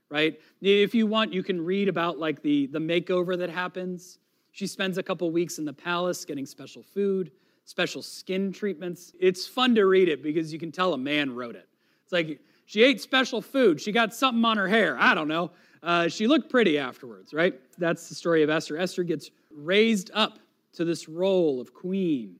right? 0.08 0.38
If 0.60 0.94
you 0.94 1.06
want, 1.06 1.32
you 1.32 1.42
can 1.42 1.64
read 1.64 1.88
about 1.88 2.18
like 2.18 2.42
the, 2.42 2.66
the 2.66 2.78
makeover 2.78 3.36
that 3.38 3.50
happens. 3.50 4.18
She 4.52 4.66
spends 4.66 4.98
a 4.98 5.02
couple 5.02 5.30
weeks 5.30 5.58
in 5.58 5.64
the 5.64 5.72
palace 5.72 6.24
getting 6.24 6.46
special 6.46 6.82
food, 6.82 7.32
special 7.66 8.00
skin 8.00 8.52
treatments. 8.52 9.12
It's 9.20 9.46
fun 9.46 9.74
to 9.74 9.84
read 9.84 10.08
it 10.08 10.22
because 10.22 10.52
you 10.52 10.58
can 10.58 10.72
tell 10.72 10.94
a 10.94 10.98
man 10.98 11.34
wrote 11.34 11.56
it. 11.56 11.68
It's 12.04 12.12
like 12.12 12.40
she 12.64 12.82
ate 12.82 13.00
special 13.00 13.42
food, 13.42 13.80
she 13.80 13.92
got 13.92 14.14
something 14.14 14.44
on 14.44 14.56
her 14.56 14.68
hair. 14.68 14.96
I 14.98 15.14
don't 15.14 15.28
know. 15.28 15.50
Uh, 15.82 16.08
she 16.08 16.26
looked 16.26 16.48
pretty 16.48 16.78
afterwards, 16.78 17.34
right? 17.34 17.54
That's 17.78 18.08
the 18.08 18.14
story 18.14 18.42
of 18.42 18.50
Esther. 18.50 18.78
Esther 18.78 19.02
gets 19.02 19.30
raised 19.50 20.10
up 20.14 20.38
to 20.72 20.84
this 20.84 21.08
role 21.08 21.60
of 21.60 21.74
queen, 21.74 22.36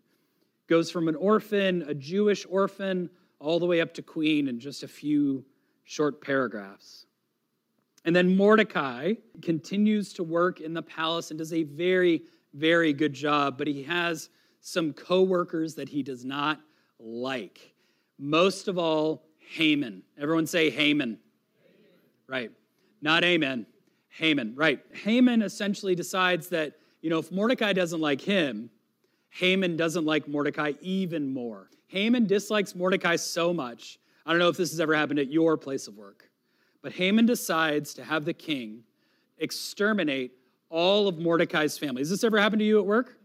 goes 0.69 0.91
from 0.91 1.09
an 1.09 1.15
orphan, 1.17 1.85
a 1.87 1.95
Jewish 1.95 2.47
orphan, 2.49 3.11
all 3.39 3.59
the 3.59 3.67
way 3.67 3.81
up 3.81 3.95
to 3.95 4.03
queen 4.03 4.49
in 4.49 4.59
just 4.59 4.83
a 4.83 4.89
few 4.89 5.45
short 5.85 6.21
paragraphs. 6.21 7.07
And 8.05 8.15
then 8.15 8.37
Mordecai 8.37 9.15
continues 9.43 10.13
to 10.15 10.23
work 10.23 10.61
in 10.61 10.73
the 10.73 10.83
palace 10.83 11.31
and 11.31 11.39
does 11.39 11.53
a 11.53 11.65
very, 11.65 12.23
very 12.55 12.93
good 12.93 13.13
job, 13.13 13.59
but 13.59 13.67
he 13.67 13.83
has 13.83 14.31
some 14.67 14.93
coworkers 14.93 15.77
that 15.77 15.89
he 15.89 16.03
does 16.03 16.25
not 16.25 16.61
like. 16.99 17.73
Most 18.19 18.67
of 18.67 18.79
all, 18.79 19.23
Haman. 19.39 20.03
Everyone 20.19 20.45
say 20.45 20.71
Haman. 20.71 21.19
Right. 22.27 22.51
Not 23.01 23.23
amen. 23.23 23.67
Haman. 24.09 24.55
Right. 24.57 24.81
Haman 24.93 25.43
essentially 25.43 25.95
decides 25.95 26.49
that, 26.49 26.73
you 27.01 27.11
know, 27.11 27.21
if 27.21 27.31
Mordecai 27.31 27.75
doesn't 27.75 28.01
like 28.01 28.21
him, 28.21 28.69
Haman 29.31 29.77
doesn't 29.77 30.05
like 30.05 30.27
Mordecai 30.27 30.73
even 30.81 31.33
more. 31.33 31.71
Haman 31.87 32.27
dislikes 32.27 32.75
Mordecai 32.75 33.15
so 33.15 33.55
much. 33.55 34.01
I 34.27 34.31
don't 34.31 34.41
know 34.41 34.49
if 34.49 34.57
this 34.57 34.73
has 34.73 34.81
ever 34.81 34.97
happened 34.97 35.21
at 35.21 35.31
your 35.31 35.57
place 35.57 35.87
of 35.87 35.97
work, 35.97 36.29
but 36.83 36.93
Haman 36.93 37.27
decides 37.27 37.95
to 37.95 38.05
have 38.05 38.25
the 38.25 38.35
king 38.35 38.83
exterminate 39.39 40.33
all 40.71 41.07
of 41.07 41.21
Mordecai's 41.21 41.79
family. 41.79 42.01
Has 42.01 42.11
this 42.11 42.25
ever 42.25 42.41
happened 42.41 42.59
to 42.59 42.67
you 42.67 42.81
at 42.81 42.87
work? 42.87 43.17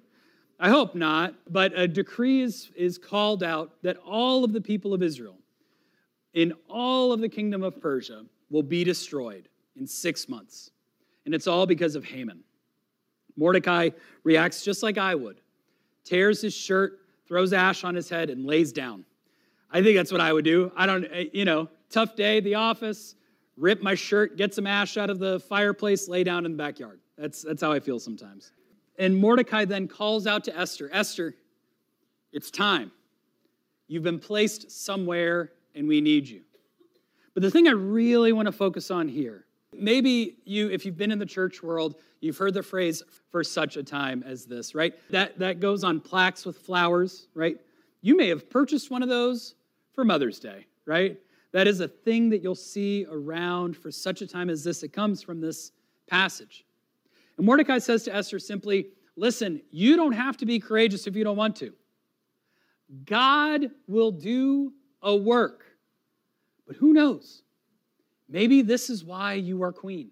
I 0.63 0.69
hope 0.69 0.93
not, 0.93 1.33
but 1.49 1.73
a 1.75 1.87
decree 1.87 2.43
is, 2.43 2.69
is 2.75 2.99
called 2.99 3.41
out 3.41 3.71
that 3.81 3.97
all 3.97 4.43
of 4.43 4.53
the 4.53 4.61
people 4.61 4.93
of 4.93 5.01
Israel 5.01 5.39
in 6.35 6.53
all 6.69 7.11
of 7.11 7.19
the 7.19 7.27
kingdom 7.27 7.63
of 7.63 7.81
Persia 7.81 8.25
will 8.51 8.61
be 8.61 8.83
destroyed 8.83 9.49
in 9.75 9.87
six 9.87 10.29
months. 10.29 10.69
And 11.25 11.33
it's 11.33 11.47
all 11.47 11.65
because 11.65 11.95
of 11.95 12.05
Haman. 12.05 12.43
Mordecai 13.35 13.89
reacts 14.23 14.63
just 14.63 14.83
like 14.83 14.99
I 14.99 15.15
would 15.15 15.41
tears 16.03 16.41
his 16.41 16.53
shirt, 16.53 16.99
throws 17.27 17.53
ash 17.53 17.83
on 17.83 17.95
his 17.95 18.07
head, 18.07 18.29
and 18.29 18.45
lays 18.45 18.71
down. 18.71 19.03
I 19.71 19.81
think 19.81 19.97
that's 19.97 20.11
what 20.11 20.21
I 20.21 20.31
would 20.31 20.45
do. 20.45 20.71
I 20.75 20.85
don't, 20.85 21.05
eh, 21.05 21.25
you 21.33 21.45
know, 21.45 21.69
tough 21.89 22.15
day 22.15 22.37
at 22.37 22.43
the 22.43 22.55
office, 22.55 23.15
rip 23.57 23.81
my 23.81 23.95
shirt, 23.95 24.37
get 24.37 24.53
some 24.53 24.67
ash 24.67 24.97
out 24.97 25.09
of 25.09 25.17
the 25.17 25.39
fireplace, 25.39 26.07
lay 26.07 26.23
down 26.23 26.45
in 26.45 26.51
the 26.51 26.57
backyard. 26.57 26.99
That's, 27.17 27.43
that's 27.43 27.61
how 27.61 27.71
I 27.71 27.79
feel 27.79 27.99
sometimes. 27.99 28.51
And 28.97 29.17
Mordecai 29.17 29.65
then 29.65 29.87
calls 29.87 30.27
out 30.27 30.43
to 30.45 30.57
Esther 30.57 30.89
Esther, 30.91 31.35
it's 32.31 32.51
time. 32.51 32.91
You've 33.87 34.03
been 34.03 34.19
placed 34.19 34.71
somewhere 34.71 35.51
and 35.75 35.87
we 35.87 36.01
need 36.01 36.27
you. 36.27 36.41
But 37.33 37.43
the 37.43 37.51
thing 37.51 37.67
I 37.67 37.71
really 37.71 38.33
want 38.33 38.45
to 38.45 38.51
focus 38.51 38.91
on 38.91 39.07
here, 39.07 39.45
maybe 39.73 40.37
you, 40.45 40.69
if 40.69 40.85
you've 40.85 40.97
been 40.97 41.11
in 41.11 41.19
the 41.19 41.25
church 41.25 41.63
world, 41.63 41.95
you've 42.19 42.37
heard 42.37 42.53
the 42.53 42.63
phrase 42.63 43.03
for 43.29 43.43
such 43.43 43.77
a 43.77 43.83
time 43.83 44.23
as 44.25 44.45
this, 44.45 44.75
right? 44.75 44.93
That, 45.09 45.39
that 45.39 45.59
goes 45.59 45.83
on 45.83 45.99
plaques 45.99 46.45
with 46.45 46.57
flowers, 46.57 47.27
right? 47.33 47.57
You 48.01 48.15
may 48.17 48.29
have 48.29 48.49
purchased 48.49 48.91
one 48.91 49.03
of 49.03 49.09
those 49.09 49.55
for 49.93 50.03
Mother's 50.03 50.39
Day, 50.39 50.65
right? 50.85 51.17
That 51.51 51.67
is 51.67 51.79
a 51.79 51.87
thing 51.87 52.29
that 52.29 52.41
you'll 52.41 52.55
see 52.55 53.05
around 53.09 53.75
for 53.75 53.91
such 53.91 54.21
a 54.21 54.27
time 54.27 54.49
as 54.49 54.63
this. 54.63 54.83
It 54.83 54.93
comes 54.93 55.21
from 55.21 55.41
this 55.41 55.71
passage. 56.07 56.65
And 57.41 57.47
Mordecai 57.47 57.79
says 57.79 58.03
to 58.03 58.15
Esther 58.15 58.37
simply, 58.37 58.89
Listen, 59.15 59.63
you 59.71 59.95
don't 59.95 60.11
have 60.11 60.37
to 60.37 60.45
be 60.45 60.59
courageous 60.59 61.07
if 61.07 61.15
you 61.15 61.23
don't 61.23 61.37
want 61.37 61.55
to. 61.55 61.73
God 63.03 63.71
will 63.87 64.11
do 64.11 64.73
a 65.01 65.15
work. 65.15 65.63
But 66.67 66.75
who 66.75 66.93
knows? 66.93 67.41
Maybe 68.29 68.61
this 68.61 68.91
is 68.91 69.03
why 69.03 69.33
you 69.33 69.63
are 69.63 69.73
queen. 69.73 70.11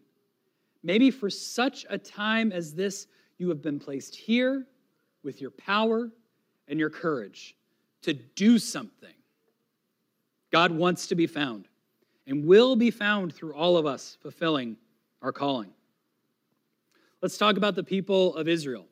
Maybe 0.81 1.11
for 1.11 1.29
such 1.29 1.85
a 1.87 1.99
time 1.99 2.51
as 2.51 2.73
this, 2.73 3.05
you 3.37 3.47
have 3.49 3.61
been 3.61 3.79
placed 3.79 4.15
here 4.15 4.65
with 5.21 5.39
your 5.39 5.51
power 5.51 6.09
and 6.67 6.79
your 6.79 6.89
courage 6.89 7.55
to 8.01 8.13
do 8.13 8.57
something. 8.57 9.13
God 10.49 10.71
wants 10.71 11.05
to 11.05 11.15
be 11.15 11.27
found 11.27 11.67
and 12.25 12.47
will 12.47 12.75
be 12.75 12.89
found 12.89 13.35
through 13.35 13.53
all 13.53 13.77
of 13.77 13.85
us 13.85 14.17
fulfilling 14.19 14.77
our 15.21 15.31
calling. 15.31 15.69
Let's 17.21 17.37
talk 17.37 17.57
about 17.57 17.75
the 17.75 17.83
people 17.83 18.35
of 18.35 18.47
Israel. 18.47 18.87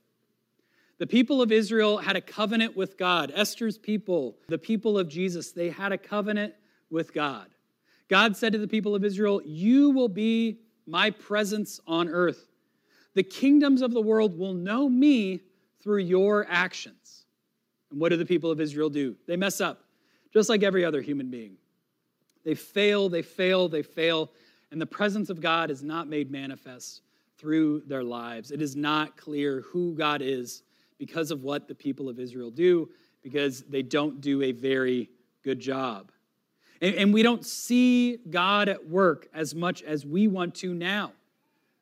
The 0.99 1.07
people 1.07 1.41
of 1.41 1.51
Israel 1.51 1.97
had 1.97 2.15
a 2.15 2.21
covenant 2.21 2.75
with 2.75 2.97
God. 2.97 3.31
Esther's 3.33 3.77
people, 3.77 4.37
the 4.47 4.57
people 4.57 4.97
of 4.97 5.07
Jesus, 5.07 5.51
they 5.51 5.69
had 5.69 5.91
a 5.91 5.97
covenant 5.97 6.53
with 6.89 7.13
God. 7.13 7.47
God 8.09 8.35
said 8.35 8.53
to 8.53 8.59
the 8.59 8.67
people 8.67 8.95
of 8.95 9.05
Israel, 9.05 9.41
You 9.45 9.91
will 9.91 10.09
be 10.09 10.59
my 10.85 11.11
presence 11.11 11.79
on 11.87 12.09
earth. 12.09 12.49
The 13.13 13.23
kingdoms 13.23 13.81
of 13.81 13.91
the 13.91 14.01
world 14.01 14.37
will 14.37 14.53
know 14.53 14.89
me 14.89 15.41
through 15.81 15.99
your 15.99 16.45
actions. 16.49 17.25
And 17.91 17.99
what 17.99 18.09
do 18.09 18.17
the 18.17 18.25
people 18.25 18.51
of 18.51 18.59
Israel 18.59 18.89
do? 18.89 19.15
They 19.27 19.37
mess 19.37 19.61
up, 19.61 19.83
just 20.33 20.49
like 20.49 20.63
every 20.63 20.83
other 20.83 21.01
human 21.01 21.29
being. 21.29 21.57
They 22.43 22.55
fail, 22.55 23.07
they 23.07 23.21
fail, 23.21 23.69
they 23.69 23.83
fail, 23.83 24.31
and 24.71 24.81
the 24.81 24.85
presence 24.85 25.29
of 25.29 25.39
God 25.39 25.69
is 25.69 25.83
not 25.83 26.07
made 26.07 26.31
manifest 26.31 27.01
through 27.37 27.81
their 27.81 28.03
lives. 28.03 28.51
It 28.51 28.61
is 28.61 28.75
not 28.75 29.17
clear 29.17 29.61
who 29.61 29.93
God 29.93 30.21
is 30.21 30.63
because 30.97 31.31
of 31.31 31.43
what 31.43 31.67
the 31.67 31.75
people 31.75 32.09
of 32.09 32.19
Israel 32.19 32.49
do, 32.49 32.89
because 33.21 33.61
they 33.63 33.83
don't 33.83 34.21
do 34.21 34.41
a 34.41 34.51
very 34.51 35.09
good 35.43 35.59
job. 35.59 36.11
And, 36.81 36.95
and 36.95 37.13
we 37.13 37.23
don't 37.23 37.45
see 37.45 38.17
God 38.29 38.69
at 38.69 38.87
work 38.89 39.27
as 39.33 39.53
much 39.53 39.83
as 39.83 40.05
we 40.05 40.27
want 40.27 40.55
to 40.55 40.73
now, 40.73 41.11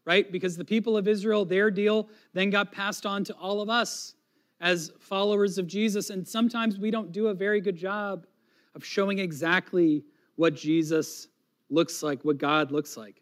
right? 0.05 0.29
Because 0.31 0.57
the 0.57 0.65
people 0.65 0.97
of 0.97 1.07
Israel, 1.07 1.45
their 1.45 1.71
deal 1.71 2.09
then 2.33 2.49
got 2.49 2.71
passed 2.71 3.05
on 3.05 3.23
to 3.25 3.33
all 3.33 3.61
of 3.61 3.69
us 3.69 4.15
as 4.61 4.91
followers 4.99 5.57
of 5.57 5.67
Jesus. 5.67 6.09
And 6.09 6.27
sometimes 6.27 6.77
we 6.77 6.91
don't 6.91 7.11
do 7.11 7.27
a 7.27 7.33
very 7.33 7.61
good 7.61 7.75
job 7.75 8.25
of 8.73 8.83
showing 8.83 9.19
exactly 9.19 10.03
what 10.35 10.53
Jesus 10.53 11.27
looks 11.69 12.03
like, 12.03 12.23
what 12.23 12.37
God 12.37 12.71
looks 12.71 12.97
like. 12.97 13.21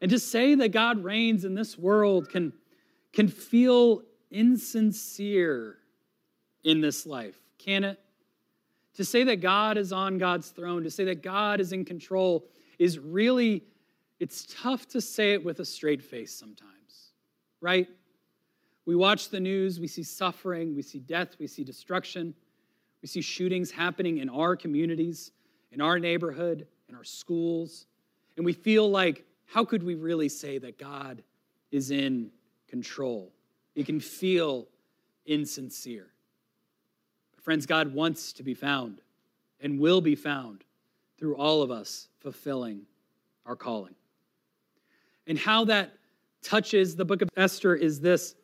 And 0.00 0.10
to 0.10 0.18
say 0.18 0.54
that 0.54 0.70
God 0.70 1.04
reigns 1.04 1.44
in 1.44 1.54
this 1.54 1.76
world 1.76 2.30
can, 2.30 2.52
can 3.12 3.28
feel 3.28 4.02
insincere 4.30 5.76
in 6.64 6.80
this 6.80 7.06
life, 7.06 7.36
can 7.58 7.84
it? 7.84 8.00
To 8.94 9.04
say 9.04 9.24
that 9.24 9.36
God 9.36 9.76
is 9.76 9.92
on 9.92 10.18
God's 10.18 10.50
throne, 10.50 10.82
to 10.84 10.90
say 10.90 11.04
that 11.04 11.22
God 11.22 11.60
is 11.60 11.72
in 11.72 11.84
control, 11.84 12.46
is 12.78 12.98
really, 12.98 13.64
it's 14.18 14.46
tough 14.60 14.86
to 14.88 15.00
say 15.00 15.32
it 15.32 15.44
with 15.44 15.60
a 15.60 15.64
straight 15.64 16.02
face 16.02 16.32
sometimes, 16.32 17.12
right? 17.60 17.88
We 18.86 18.96
watch 18.96 19.28
the 19.28 19.40
news, 19.40 19.78
we 19.78 19.86
see 19.86 20.02
suffering, 20.02 20.74
we 20.74 20.82
see 20.82 20.98
death, 20.98 21.36
we 21.38 21.46
see 21.46 21.62
destruction, 21.62 22.34
we 23.02 23.08
see 23.08 23.20
shootings 23.20 23.70
happening 23.70 24.18
in 24.18 24.28
our 24.28 24.56
communities, 24.56 25.32
in 25.72 25.80
our 25.80 25.98
neighborhood, 25.98 26.66
in 26.88 26.94
our 26.94 27.04
schools, 27.04 27.86
and 28.36 28.44
we 28.44 28.52
feel 28.52 28.90
like 28.90 29.24
how 29.50 29.64
could 29.64 29.82
we 29.82 29.96
really 29.96 30.28
say 30.28 30.58
that 30.58 30.78
God 30.78 31.24
is 31.72 31.90
in 31.90 32.30
control? 32.68 33.32
It 33.74 33.84
can 33.84 33.98
feel 33.98 34.68
insincere. 35.26 36.06
But 37.34 37.42
friends, 37.42 37.66
God 37.66 37.92
wants 37.92 38.32
to 38.34 38.44
be 38.44 38.54
found 38.54 39.00
and 39.60 39.80
will 39.80 40.00
be 40.00 40.14
found 40.14 40.62
through 41.18 41.34
all 41.34 41.62
of 41.62 41.72
us 41.72 42.06
fulfilling 42.20 42.82
our 43.44 43.56
calling. 43.56 43.94
And 45.26 45.36
how 45.36 45.64
that 45.64 45.94
touches 46.42 46.94
the 46.94 47.04
book 47.04 47.20
of 47.20 47.28
Esther 47.36 47.74
is 47.74 48.00
this 48.00 48.36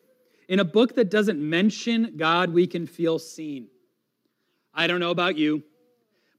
in 0.48 0.58
a 0.58 0.64
book 0.64 0.96
that 0.96 1.08
doesn't 1.08 1.38
mention 1.38 2.14
God, 2.16 2.52
we 2.52 2.66
can 2.66 2.84
feel 2.84 3.20
seen. 3.20 3.68
I 4.75 4.88
don't 4.88 5.00
know 5.00 5.12
about 5.12 5.36
you, 5.36 5.62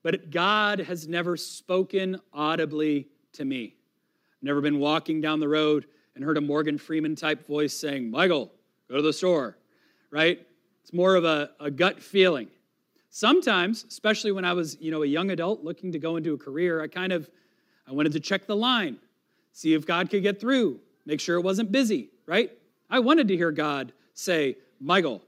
but 0.04 0.30
God 0.30 0.80
has 0.80 1.08
never 1.08 1.38
spoken 1.38 2.20
audibly 2.34 3.08
to 3.34 3.46
me. 3.46 3.77
Never 4.42 4.62
been 4.62 4.80
walking 4.80 5.22
down 5.22 5.40
the 5.40 5.48
road 5.48 5.86
and 6.16 6.24
heard 6.24 6.38
a 6.38 6.42
Morgan 6.42 6.78
Freeman 6.78 7.16
type 7.16 7.48
voice 7.48 7.74
saying, 7.74 8.10
Michael, 8.10 8.52
go 8.90 8.98
to 8.98 9.02
the 9.02 9.14
store, 9.14 9.58
right? 10.12 10.46
It's 10.82 10.94
more 10.94 11.16
of 11.16 11.26
a, 11.26 11.52
a 11.60 11.70
gut 11.70 12.02
feeling. 12.02 12.48
Sometimes, 13.10 13.84
especially 13.88 14.32
when 14.32 14.46
I 14.46 14.54
was, 14.54 14.78
you 14.80 14.92
know, 14.92 15.04
a 15.04 15.08
young 15.08 15.32
adult 15.32 15.64
looking 15.64 15.92
to 15.92 16.00
go 16.00 16.18
into 16.18 16.34
a 16.34 16.38
career, 16.38 16.82
I 16.82 16.88
kind 16.88 17.12
of 17.12 17.30
I 17.88 17.94
wanted 17.94 18.12
to 18.14 18.20
check 18.20 18.46
the 18.46 18.56
line, 18.56 18.98
see 19.54 19.74
if 19.74 19.86
God 19.86 20.10
could 20.10 20.22
get 20.22 20.40
through, 20.40 20.80
make 21.06 21.22
sure 21.22 21.38
it 21.38 21.42
wasn't 21.42 21.72
busy, 21.72 22.10
right? 22.26 22.52
I 22.90 23.00
wanted 23.00 23.28
to 23.30 23.36
hear 23.36 23.52
God 23.52 23.94
say, 24.14 24.58
Michael, 24.80 25.22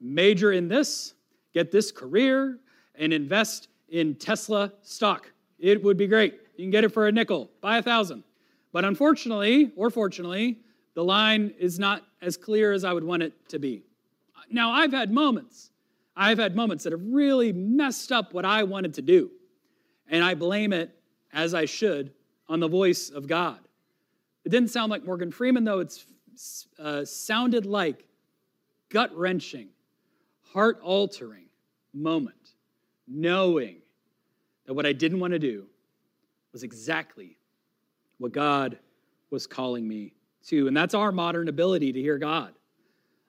major 0.00 0.52
in 0.52 0.68
this, 0.68 1.14
get 1.54 1.70
this 1.72 1.90
career, 1.90 2.58
and 2.94 3.12
invest 3.12 3.68
in 3.88 4.14
Tesla 4.14 4.72
stock. 4.82 5.30
It 5.58 5.82
would 5.82 5.96
be 5.96 6.06
great. 6.06 6.38
You 6.56 6.64
can 6.64 6.70
get 6.70 6.84
it 6.84 6.90
for 6.90 7.06
a 7.06 7.12
nickel, 7.12 7.50
buy 7.60 7.78
a 7.78 7.82
thousand. 7.82 8.24
But 8.72 8.84
unfortunately, 8.84 9.70
or 9.76 9.90
fortunately, 9.90 10.58
the 10.94 11.04
line 11.04 11.54
is 11.58 11.78
not 11.78 12.02
as 12.20 12.36
clear 12.36 12.72
as 12.72 12.84
I 12.84 12.92
would 12.92 13.04
want 13.04 13.22
it 13.22 13.48
to 13.50 13.58
be. 13.58 13.84
Now, 14.50 14.70
I've 14.70 14.92
had 14.92 15.12
moments. 15.12 15.70
I've 16.16 16.38
had 16.38 16.56
moments 16.56 16.84
that 16.84 16.92
have 16.92 17.02
really 17.04 17.52
messed 17.52 18.12
up 18.12 18.34
what 18.34 18.44
I 18.44 18.64
wanted 18.64 18.94
to 18.94 19.02
do. 19.02 19.30
And 20.08 20.24
I 20.24 20.34
blame 20.34 20.72
it, 20.72 20.90
as 21.32 21.54
I 21.54 21.64
should, 21.64 22.12
on 22.48 22.60
the 22.60 22.68
voice 22.68 23.08
of 23.08 23.26
God. 23.26 23.58
It 24.44 24.50
didn't 24.50 24.68
sound 24.70 24.90
like 24.90 25.04
Morgan 25.04 25.30
Freeman, 25.30 25.64
though. 25.64 25.78
It 25.78 26.04
uh, 26.78 27.04
sounded 27.04 27.64
like 27.64 28.06
gut 28.90 29.16
wrenching, 29.16 29.68
heart 30.52 30.80
altering 30.82 31.46
moment, 31.94 32.54
knowing 33.06 33.76
that 34.66 34.74
what 34.74 34.86
I 34.86 34.92
didn't 34.92 35.20
want 35.20 35.32
to 35.32 35.38
do 35.38 35.66
was 36.52 36.62
exactly 36.62 37.38
what 38.22 38.32
God 38.32 38.78
was 39.30 39.46
calling 39.46 39.86
me 39.86 40.12
to. 40.46 40.66
And 40.68 40.76
that's 40.76 40.94
our 40.94 41.12
modern 41.12 41.48
ability 41.48 41.92
to 41.92 42.00
hear 42.00 42.18
God. 42.18 42.54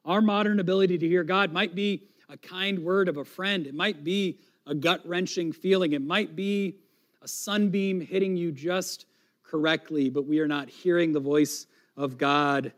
Our 0.06 0.22
modern 0.22 0.60
ability 0.60 0.98
to 1.00 1.08
hear 1.08 1.24
God 1.24 1.52
might 1.52 1.76
be 1.76 2.04
a 2.30 2.38
kind 2.38 2.80
word 2.80 3.10
of 3.10 3.18
a 3.18 3.26
friend, 3.26 3.68
it 3.68 3.76
might 3.76 4.04
be 4.04 4.40
a 4.66 4.74
gut 4.74 5.02
wrenching 5.06 5.52
feeling, 5.52 5.94
it 5.94 6.02
might 6.02 6.36
be 6.36 6.78
a 7.22 7.28
sunbeam 7.28 8.02
hitting 8.02 8.36
you 8.36 8.52
just 8.52 9.06
correctly, 9.44 10.10
but 10.10 10.26
we 10.26 10.40
are 10.40 10.48
not 10.48 10.70
hearing 10.70 11.12
the 11.12 11.20
voice 11.20 11.68
of 11.96 12.18
God 12.18 12.74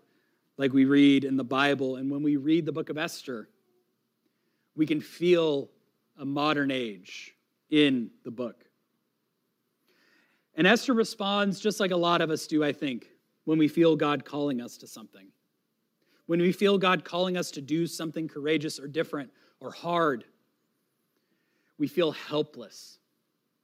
like 0.58 0.74
we 0.74 0.86
read 0.86 1.24
in 1.24 1.38
the 1.38 1.44
Bible. 1.44 1.96
And 1.96 2.12
when 2.12 2.22
we 2.22 2.38
read 2.38 2.66
the 2.66 2.72
book 2.72 2.90
of 2.90 2.98
Esther, 2.98 3.48
we 4.76 4.86
can 4.86 5.00
feel 5.00 5.70
a 6.18 6.26
modern 6.26 6.72
age 6.72 7.36
in 7.70 8.12
the 8.24 8.32
book. 8.32 8.65
And 10.56 10.66
Esther 10.66 10.94
responds 10.94 11.60
just 11.60 11.80
like 11.80 11.92
a 11.92 11.98
lot 11.98 12.22
of 12.22 12.30
us 12.30 12.48
do, 12.48 12.64
I 12.64 12.72
think, 12.72 13.08
when 13.44 13.58
we 13.58 13.68
feel 13.68 13.96
God 13.96 14.26
calling 14.26 14.62
us 14.62 14.78
to 14.78 14.88
something. 14.88 15.28
When 16.28 16.42
we 16.42 16.52
feel 16.52 16.78
God 16.78 17.04
calling 17.04 17.38
us 17.38 17.52
to 17.52 17.62
do 17.62 17.86
something 17.86 18.28
courageous 18.28 18.80
or 18.80 18.88
different 18.88 19.32
or 19.60 19.72
hard, 19.72 20.24
we 21.78 21.88
feel 21.88 22.12
helpless. 22.12 23.00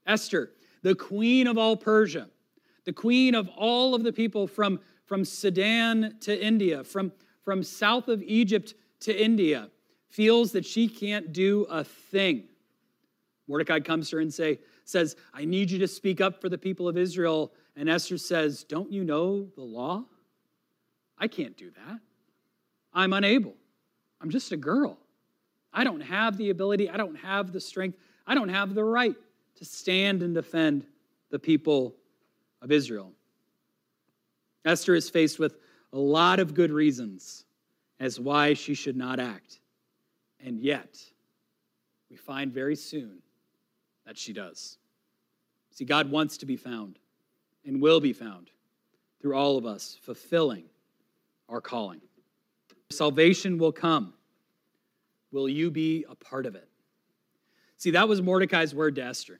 Esther, 0.05 0.51
the 0.83 0.95
queen 0.95 1.47
of 1.47 1.57
all 1.57 1.77
Persia, 1.77 2.29
the 2.85 2.93
queen 2.93 3.35
of 3.35 3.49
all 3.55 3.95
of 3.95 4.03
the 4.03 4.13
people 4.13 4.47
from, 4.47 4.79
from 5.05 5.23
Sudan 5.23 6.17
to 6.21 6.43
India, 6.45 6.83
from, 6.83 7.11
from 7.43 7.63
south 7.63 8.09
of 8.09 8.21
Egypt 8.23 8.73
to 9.01 9.23
India, 9.23 9.69
feels 10.09 10.51
that 10.51 10.65
she 10.65 10.87
can't 10.87 11.31
do 11.31 11.65
a 11.69 11.83
thing. 11.83 12.43
Mordecai 13.47 13.79
comes 13.79 14.09
to 14.09 14.17
her 14.17 14.21
and 14.21 14.33
say, 14.33 14.59
says, 14.91 15.15
I 15.33 15.45
need 15.45 15.71
you 15.71 15.79
to 15.79 15.87
speak 15.87 16.21
up 16.21 16.41
for 16.41 16.49
the 16.49 16.57
people 16.57 16.87
of 16.87 16.97
Israel. 16.97 17.51
And 17.75 17.89
Esther 17.89 18.17
says, 18.17 18.63
Don't 18.63 18.91
you 18.91 19.03
know 19.03 19.47
the 19.55 19.63
law? 19.63 20.03
I 21.17 21.27
can't 21.27 21.55
do 21.57 21.71
that. 21.71 21.99
I'm 22.93 23.13
unable. 23.13 23.53
I'm 24.19 24.29
just 24.29 24.51
a 24.51 24.57
girl. 24.57 24.97
I 25.73 25.83
don't 25.83 26.01
have 26.01 26.37
the 26.37 26.49
ability, 26.49 26.89
I 26.89 26.97
don't 26.97 27.15
have 27.15 27.53
the 27.53 27.61
strength, 27.61 27.97
I 28.27 28.35
don't 28.35 28.49
have 28.49 28.75
the 28.75 28.83
right 28.83 29.15
to 29.55 29.65
stand 29.65 30.21
and 30.21 30.35
defend 30.35 30.85
the 31.29 31.39
people 31.39 31.95
of 32.61 32.71
Israel. 32.71 33.13
Esther 34.65 34.95
is 34.95 35.09
faced 35.09 35.39
with 35.39 35.57
a 35.93 35.97
lot 35.97 36.39
of 36.39 36.53
good 36.53 36.71
reasons 36.71 37.45
as 37.99 38.19
why 38.19 38.53
she 38.53 38.73
should 38.73 38.97
not 38.97 39.19
act. 39.19 39.59
And 40.39 40.59
yet, 40.59 40.99
we 42.09 42.15
find 42.15 42.51
very 42.51 42.75
soon 42.75 43.19
that 44.05 44.17
she 44.17 44.33
does. 44.33 44.77
See, 45.71 45.85
God 45.85 46.11
wants 46.11 46.37
to 46.37 46.45
be 46.45 46.57
found 46.57 46.99
and 47.65 47.81
will 47.81 47.99
be 47.99 48.13
found 48.13 48.49
through 49.21 49.35
all 49.35 49.57
of 49.57 49.65
us, 49.65 49.97
fulfilling 50.03 50.65
our 51.47 51.61
calling. 51.61 52.01
Salvation 52.89 53.57
will 53.57 53.71
come. 53.71 54.13
Will 55.31 55.47
you 55.47 55.71
be 55.71 56.05
a 56.09 56.15
part 56.15 56.45
of 56.45 56.55
it? 56.55 56.67
See, 57.77 57.91
that 57.91 58.07
was 58.07 58.21
Mordecai's 58.21 58.75
word 58.75 58.95
to 58.95 59.03
Esther. 59.03 59.39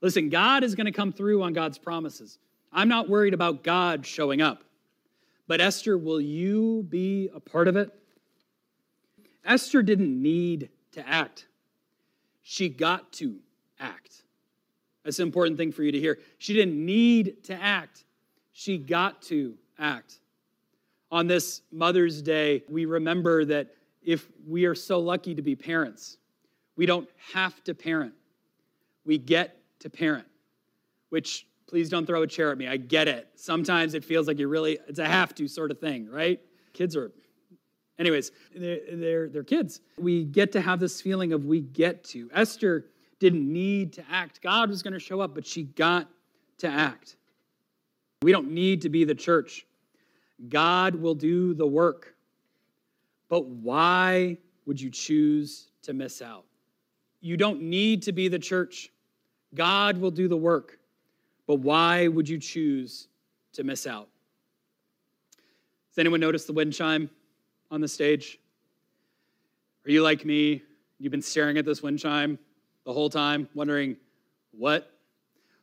Listen, 0.00 0.28
God 0.28 0.64
is 0.64 0.74
going 0.74 0.86
to 0.86 0.92
come 0.92 1.12
through 1.12 1.42
on 1.42 1.52
God's 1.52 1.78
promises. 1.78 2.38
I'm 2.72 2.88
not 2.88 3.08
worried 3.08 3.34
about 3.34 3.62
God 3.62 4.06
showing 4.06 4.40
up. 4.40 4.64
But 5.46 5.60
Esther, 5.60 5.98
will 5.98 6.20
you 6.20 6.86
be 6.88 7.28
a 7.34 7.40
part 7.40 7.68
of 7.68 7.76
it? 7.76 7.90
Esther 9.44 9.82
didn't 9.82 10.20
need 10.20 10.70
to 10.92 11.06
act, 11.08 11.46
she 12.42 12.68
got 12.68 13.12
to 13.12 13.36
act. 13.78 14.21
That's 15.04 15.18
an 15.18 15.26
important 15.26 15.56
thing 15.56 15.72
for 15.72 15.82
you 15.82 15.92
to 15.92 15.98
hear. 15.98 16.18
She 16.38 16.52
didn't 16.52 16.84
need 16.84 17.44
to 17.44 17.54
act, 17.54 18.04
she 18.52 18.78
got 18.78 19.22
to 19.22 19.54
act. 19.78 20.20
On 21.10 21.26
this 21.26 21.62
Mother's 21.70 22.22
Day, 22.22 22.62
we 22.68 22.86
remember 22.86 23.44
that 23.44 23.74
if 24.02 24.28
we 24.46 24.64
are 24.64 24.74
so 24.74 24.98
lucky 24.98 25.34
to 25.34 25.42
be 25.42 25.54
parents, 25.54 26.16
we 26.76 26.86
don't 26.86 27.08
have 27.34 27.62
to 27.64 27.74
parent, 27.74 28.14
we 29.04 29.18
get 29.18 29.58
to 29.80 29.90
parent, 29.90 30.26
which 31.10 31.46
please 31.66 31.88
don't 31.88 32.06
throw 32.06 32.22
a 32.22 32.26
chair 32.26 32.50
at 32.50 32.58
me. 32.58 32.66
I 32.68 32.76
get 32.76 33.08
it. 33.08 33.28
Sometimes 33.34 33.94
it 33.94 34.04
feels 34.04 34.26
like 34.26 34.38
you 34.38 34.48
really, 34.48 34.78
it's 34.88 34.98
a 34.98 35.06
have 35.06 35.34
to 35.36 35.48
sort 35.48 35.70
of 35.70 35.78
thing, 35.78 36.08
right? 36.10 36.40
Kids 36.72 36.96
are, 36.96 37.12
anyways, 37.98 38.30
they're, 38.54 38.80
they're, 38.92 39.28
they're 39.28 39.44
kids. 39.44 39.80
We 39.98 40.24
get 40.24 40.52
to 40.52 40.60
have 40.60 40.80
this 40.80 41.00
feeling 41.00 41.32
of 41.32 41.44
we 41.44 41.60
get 41.60 42.04
to. 42.04 42.30
Esther 42.32 42.86
didn't 43.22 43.52
need 43.52 43.92
to 43.92 44.02
act. 44.10 44.42
God 44.42 44.68
was 44.68 44.82
going 44.82 44.94
to 44.94 44.98
show 44.98 45.20
up, 45.20 45.32
but 45.32 45.46
she 45.46 45.62
got 45.62 46.08
to 46.58 46.66
act. 46.66 47.14
We 48.20 48.32
don't 48.32 48.50
need 48.50 48.82
to 48.82 48.88
be 48.88 49.04
the 49.04 49.14
church. 49.14 49.64
God 50.48 50.96
will 50.96 51.14
do 51.14 51.54
the 51.54 51.66
work. 51.66 52.16
But 53.28 53.46
why 53.46 54.38
would 54.66 54.80
you 54.80 54.90
choose 54.90 55.68
to 55.82 55.92
miss 55.92 56.20
out? 56.20 56.44
You 57.20 57.36
don't 57.36 57.62
need 57.62 58.02
to 58.02 58.12
be 58.12 58.26
the 58.26 58.40
church. 58.40 58.90
God 59.54 59.98
will 59.98 60.10
do 60.10 60.26
the 60.26 60.36
work. 60.36 60.80
But 61.46 61.60
why 61.60 62.08
would 62.08 62.28
you 62.28 62.38
choose 62.38 63.06
to 63.52 63.62
miss 63.62 63.86
out? 63.86 64.08
Does 65.90 65.98
anyone 65.98 66.18
notice 66.18 66.44
the 66.44 66.54
wind 66.54 66.72
chime 66.72 67.08
on 67.70 67.80
the 67.80 67.86
stage? 67.86 68.40
Are 69.86 69.92
you 69.92 70.02
like 70.02 70.24
me? 70.24 70.60
You've 70.98 71.12
been 71.12 71.22
staring 71.22 71.56
at 71.56 71.64
this 71.64 71.84
wind 71.84 72.00
chime 72.00 72.36
the 72.84 72.92
whole 72.92 73.10
time, 73.10 73.48
wondering, 73.54 73.96
what? 74.52 74.90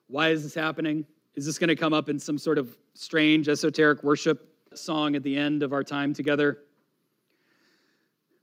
Why 0.08 0.30
is 0.30 0.44
this 0.44 0.54
happening? 0.54 1.06
Is 1.36 1.46
this 1.46 1.58
going 1.58 1.68
to 1.68 1.76
come 1.76 1.94
up 1.94 2.10
in 2.10 2.20
some 2.20 2.38
sort 2.38 2.58
of 2.58 2.76
strange 2.94 3.48
esoteric 3.48 4.04
worship 4.04 4.54
song 4.74 5.16
at 5.16 5.24
the 5.24 5.38
end 5.38 5.64
of 5.64 5.74
our 5.74 5.84
time 5.84 6.14
together? 6.14 6.60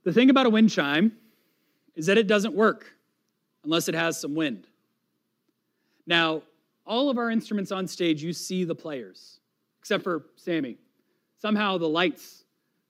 The 0.03 0.13
thing 0.13 0.29
about 0.29 0.45
a 0.45 0.49
wind 0.49 0.69
chime 0.69 1.11
is 1.95 2.05
that 2.05 2.17
it 2.17 2.27
doesn't 2.27 2.53
work 2.53 2.93
unless 3.63 3.89
it 3.89 3.95
has 3.95 4.19
some 4.19 4.35
wind. 4.35 4.67
Now, 6.05 6.43
all 6.85 7.09
of 7.09 7.17
our 7.17 7.29
instruments 7.29 7.71
on 7.71 7.87
stage, 7.87 8.23
you 8.23 8.31
see 8.31 8.63
the 8.63 8.75
players, 8.75 9.39
except 9.79 10.03
for 10.03 10.27
Sammy. 10.37 10.77
Somehow 11.39 11.77
the 11.77 11.89
lights 11.89 12.45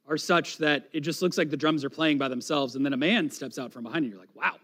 are 0.08 0.18
such 0.18 0.58
that 0.60 0.88
it 0.94 1.00
just 1.00 1.22
looks 1.22 1.38
like 1.38 1.50
the 1.50 1.58
drums 1.58 1.84
are 1.84 1.90
playing 1.90 2.20
by 2.20 2.28
themselves, 2.28 2.76
and 2.76 2.86
then 2.86 2.94
a 2.94 2.98
man 2.98 3.30
steps 3.32 3.58
out 3.58 3.74
from 3.74 3.84
behind 3.84 4.06
and 4.06 4.14
You're 4.14 4.22
like, 4.22 4.36
wow, 4.36 4.58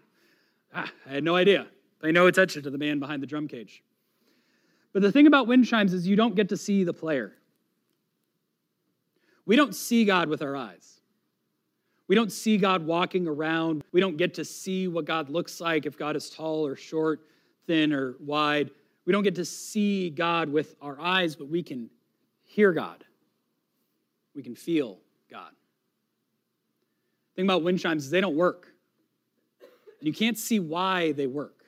ah, 0.74 0.90
I 1.06 1.10
had 1.10 1.24
no 1.24 1.36
idea. 1.36 1.66
Pay 2.02 2.12
no 2.12 2.26
attention 2.26 2.62
to 2.62 2.70
the 2.70 2.78
man 2.78 2.98
behind 2.98 3.22
the 3.22 3.26
drum 3.26 3.48
cage. 3.48 3.82
But 4.92 5.02
the 5.02 5.10
thing 5.10 5.26
about 5.26 5.46
wind 5.46 5.66
chimes 5.66 5.92
is 5.92 6.06
you 6.06 6.16
don't 6.16 6.34
get 6.34 6.50
to 6.50 6.56
see 6.56 6.84
the 6.84 6.92
player. 6.92 7.32
We 9.46 9.56
don't 9.56 9.74
see 9.74 10.04
God 10.04 10.28
with 10.28 10.42
our 10.42 10.56
eyes. 10.56 11.00
We 12.06 12.14
don't 12.14 12.30
see 12.30 12.58
God 12.58 12.86
walking 12.86 13.26
around. 13.26 13.82
We 13.92 14.00
don't 14.00 14.16
get 14.16 14.34
to 14.34 14.44
see 14.44 14.88
what 14.88 15.04
God 15.04 15.30
looks 15.30 15.60
like, 15.60 15.86
if 15.86 15.98
God 15.98 16.16
is 16.16 16.30
tall 16.30 16.66
or 16.66 16.76
short, 16.76 17.20
thin 17.66 17.92
or 17.92 18.14
wide. 18.20 18.70
We 19.06 19.12
don't 19.12 19.22
get 19.22 19.34
to 19.36 19.44
see 19.44 20.10
God 20.10 20.48
with 20.48 20.76
our 20.80 21.00
eyes, 21.00 21.36
but 21.36 21.48
we 21.48 21.62
can 21.62 21.90
hear 22.42 22.72
God. 22.72 23.04
We 24.34 24.42
can 24.42 24.54
feel 24.54 24.98
God. 25.30 25.50
The 27.32 27.36
thing 27.36 27.46
about 27.46 27.62
wind 27.62 27.80
chimes 27.80 28.04
is 28.04 28.10
they 28.10 28.20
don't 28.20 28.36
work. 28.36 28.73
And 30.04 30.08
you 30.12 30.18
can't 30.18 30.36
see 30.36 30.60
why 30.60 31.12
they 31.12 31.26
work. 31.26 31.64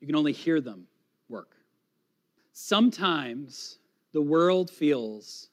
You 0.00 0.06
can 0.06 0.16
only 0.16 0.32
hear 0.32 0.62
them 0.62 0.86
work. 1.28 1.54
Sometimes 2.54 3.76
the 4.14 4.22
world 4.22 4.70
feels 4.70 5.50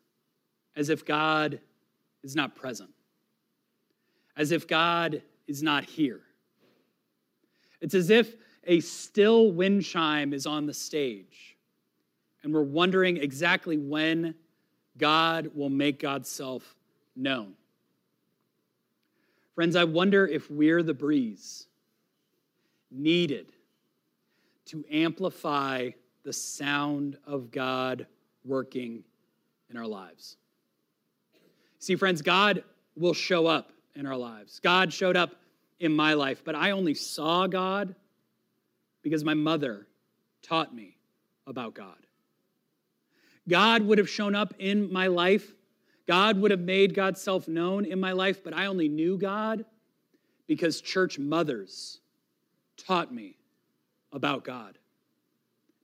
as 0.77 0.87
if 0.87 1.03
God 1.03 1.59
is 2.23 2.33
not 2.33 2.55
present, 2.55 2.91
as 4.37 4.53
if 4.53 4.69
God 4.69 5.21
is 5.45 5.61
not 5.61 5.83
here. 5.83 6.21
It's 7.81 7.93
as 7.93 8.09
if 8.09 8.37
a 8.63 8.79
still 8.79 9.51
wind 9.51 9.83
chime 9.83 10.31
is 10.31 10.45
on 10.45 10.65
the 10.65 10.73
stage, 10.73 11.57
and 12.41 12.53
we're 12.53 12.63
wondering 12.63 13.17
exactly 13.17 13.77
when 13.77 14.35
God 14.97 15.49
will 15.53 15.69
make 15.69 15.99
God's 15.99 16.29
self 16.29 16.77
known. 17.17 17.55
Friends, 19.55 19.75
I 19.75 19.83
wonder 19.83 20.27
if 20.27 20.49
we're 20.49 20.81
the 20.81 20.93
breeze 20.93 21.67
needed 22.89 23.51
to 24.65 24.83
amplify 24.91 25.91
the 26.23 26.33
sound 26.33 27.17
of 27.25 27.51
God 27.51 28.07
working 28.45 29.03
in 29.69 29.77
our 29.77 29.87
lives. 29.87 30.37
See, 31.79 31.95
friends, 31.95 32.21
God 32.21 32.63
will 32.95 33.13
show 33.13 33.45
up 33.47 33.71
in 33.95 34.05
our 34.05 34.15
lives. 34.15 34.59
God 34.59 34.93
showed 34.93 35.17
up 35.17 35.35
in 35.79 35.93
my 35.93 36.13
life, 36.13 36.43
but 36.45 36.55
I 36.55 36.71
only 36.71 36.93
saw 36.93 37.47
God 37.47 37.93
because 39.01 39.23
my 39.23 39.33
mother 39.33 39.87
taught 40.41 40.73
me 40.73 40.97
about 41.45 41.73
God. 41.73 41.97
God 43.49 43.83
would 43.83 43.97
have 43.97 44.09
shown 44.09 44.35
up 44.35 44.53
in 44.59 44.91
my 44.91 45.07
life. 45.07 45.53
God 46.07 46.39
would 46.39 46.51
have 46.51 46.59
made 46.59 46.93
God's 46.93 47.21
self 47.21 47.47
known 47.47 47.85
in 47.85 47.99
my 47.99 48.11
life, 48.11 48.43
but 48.43 48.53
I 48.53 48.65
only 48.65 48.89
knew 48.89 49.17
God 49.17 49.65
because 50.47 50.81
church 50.81 51.17
mothers 51.17 51.99
taught 52.77 53.13
me 53.13 53.37
about 54.11 54.43
God. 54.43 54.77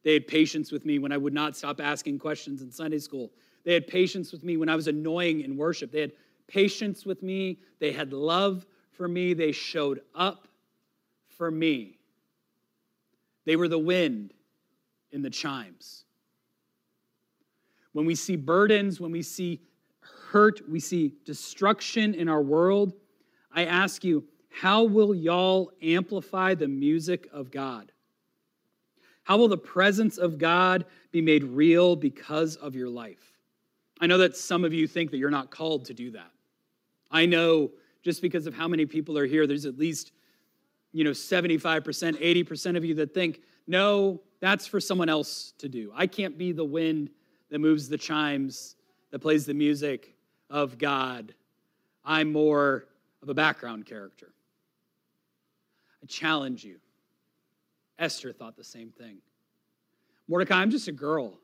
They 0.03 0.13
had 0.13 0.27
patience 0.27 0.71
with 0.71 0.85
me 0.85 0.99
when 0.99 1.11
I 1.11 1.17
would 1.17 1.33
not 1.33 1.55
stop 1.55 1.79
asking 1.81 2.19
questions 2.19 2.61
in 2.61 2.71
Sunday 2.71 2.99
school. 2.99 3.31
They 3.65 3.73
had 3.73 3.87
patience 3.87 4.31
with 4.31 4.43
me 4.43 4.57
when 4.57 4.69
I 4.69 4.75
was 4.75 4.87
annoying 4.87 5.41
in 5.41 5.57
worship. 5.57 5.91
They 5.91 6.01
had 6.01 6.13
patience 6.47 7.05
with 7.05 7.21
me. 7.21 7.59
They 7.79 7.91
had 7.91 8.13
love 8.13 8.65
for 8.91 9.07
me. 9.07 9.33
They 9.33 9.51
showed 9.51 10.01
up 10.15 10.47
for 11.27 11.51
me. 11.51 11.97
They 13.45 13.55
were 13.55 13.67
the 13.67 13.79
wind 13.79 14.33
in 15.11 15.21
the 15.21 15.29
chimes. 15.29 16.03
When 17.93 18.05
we 18.05 18.15
see 18.15 18.35
burdens, 18.35 18.99
when 18.99 19.11
we 19.11 19.21
see 19.21 19.61
hurt, 20.31 20.61
we 20.69 20.79
see 20.79 21.13
destruction 21.25 22.13
in 22.13 22.29
our 22.29 22.41
world, 22.41 22.93
I 23.51 23.65
ask 23.65 24.03
you, 24.03 24.25
how 24.49 24.83
will 24.83 25.15
y'all 25.15 25.71
amplify 25.81 26.55
the 26.55 26.67
music 26.67 27.27
of 27.31 27.51
God? 27.51 27.91
How 29.23 29.37
will 29.37 29.47
the 29.47 29.57
presence 29.57 30.17
of 30.17 30.37
God 30.37 30.85
be 31.11 31.21
made 31.21 31.43
real 31.43 31.95
because 31.95 32.55
of 32.55 32.75
your 32.75 32.89
life? 32.89 33.33
I 33.99 34.07
know 34.07 34.19
that 34.19 34.37
some 34.37 34.63
of 34.63 34.73
you 34.73 34.87
think 34.87 35.11
that 35.11 35.17
you're 35.17 35.29
not 35.29 35.51
called 35.51 35.85
to 35.85 35.93
do 35.93 36.11
that. 36.11 36.31
I 37.11 37.25
know 37.25 37.71
just 38.03 38.21
because 38.21 38.47
of 38.47 38.53
how 38.53 38.67
many 38.67 38.85
people 38.85 39.17
are 39.17 39.25
here, 39.25 39.45
there's 39.45 39.65
at 39.65 39.77
least, 39.77 40.11
you 40.91 41.03
know, 41.03 41.11
75%, 41.11 41.83
80% 41.83 42.77
of 42.77 42.85
you 42.85 42.95
that 42.95 43.13
think, 43.13 43.41
no, 43.67 44.21
that's 44.39 44.67
for 44.67 44.79
someone 44.79 45.09
else 45.09 45.53
to 45.57 45.67
do. 45.67 45.91
I 45.95 46.07
can't 46.07 46.37
be 46.37 46.51
the 46.51 46.65
wind 46.65 47.09
that 47.49 47.59
moves 47.59 47.89
the 47.89 47.97
chimes, 47.97 48.75
that 49.11 49.19
plays 49.19 49.45
the 49.45 49.53
music 49.53 50.15
of 50.49 50.77
God. 50.77 51.33
I'm 52.03 52.31
more 52.31 52.85
of 53.21 53.29
a 53.29 53.33
background 53.33 53.85
character. 53.85 54.33
I 56.01 56.05
challenge 56.05 56.63
you. 56.63 56.77
Esther 57.97 58.31
thought 58.31 58.55
the 58.55 58.63
same 58.63 58.91
thing. 58.91 59.17
Mordecai, 60.27 60.55
I'm 60.55 60.71
just 60.71 60.87
a 60.87 60.91
girl. 60.91 61.37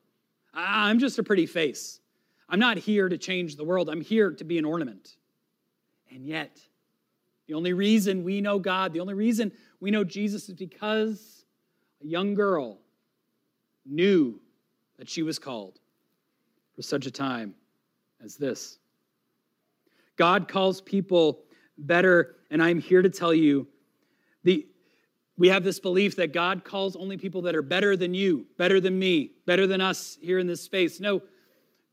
I'm 0.53 0.99
just 0.99 1.19
a 1.19 1.23
pretty 1.23 1.45
face. 1.45 1.99
I'm 2.47 2.59
not 2.59 2.77
here 2.77 3.09
to 3.09 3.17
change 3.17 3.55
the 3.55 3.63
world. 3.63 3.89
I'm 3.89 4.01
here 4.01 4.31
to 4.31 4.43
be 4.43 4.57
an 4.57 4.65
ornament. 4.65 5.17
And 6.11 6.25
yet, 6.25 6.59
the 7.47 7.55
only 7.55 7.73
reason 7.73 8.23
we 8.23 8.41
know 8.41 8.59
God, 8.59 8.93
the 8.93 8.99
only 8.99 9.13
reason 9.13 9.51
we 9.79 9.91
know 9.91 10.03
Jesus 10.03 10.47
is 10.47 10.55
because 10.55 11.45
a 12.03 12.07
young 12.07 12.33
girl 12.33 12.79
knew 13.85 14.39
that 14.97 15.09
she 15.09 15.23
was 15.23 15.39
called 15.39 15.79
for 16.75 16.81
such 16.81 17.05
a 17.05 17.11
time 17.11 17.53
as 18.23 18.37
this. 18.37 18.79
God 20.15 20.47
calls 20.47 20.81
people 20.81 21.43
better, 21.77 22.35
and 22.49 22.61
I'm 22.61 22.79
here 22.79 23.01
to 23.01 23.09
tell 23.09 23.33
you 23.33 23.67
the, 24.43 24.65
we 25.37 25.49
have 25.49 25.63
this 25.63 25.79
belief 25.79 26.15
that 26.15 26.33
God 26.33 26.63
calls 26.63 26.95
only 26.95 27.17
people 27.17 27.41
that 27.43 27.55
are 27.55 27.61
better 27.61 27.97
than 27.97 28.13
you, 28.13 28.45
better 28.57 28.79
than 28.79 28.97
me, 28.97 29.31
better 29.45 29.67
than 29.67 29.81
us 29.81 30.17
here 30.21 30.39
in 30.39 30.47
this 30.47 30.61
space. 30.61 30.99
No, 30.99 31.21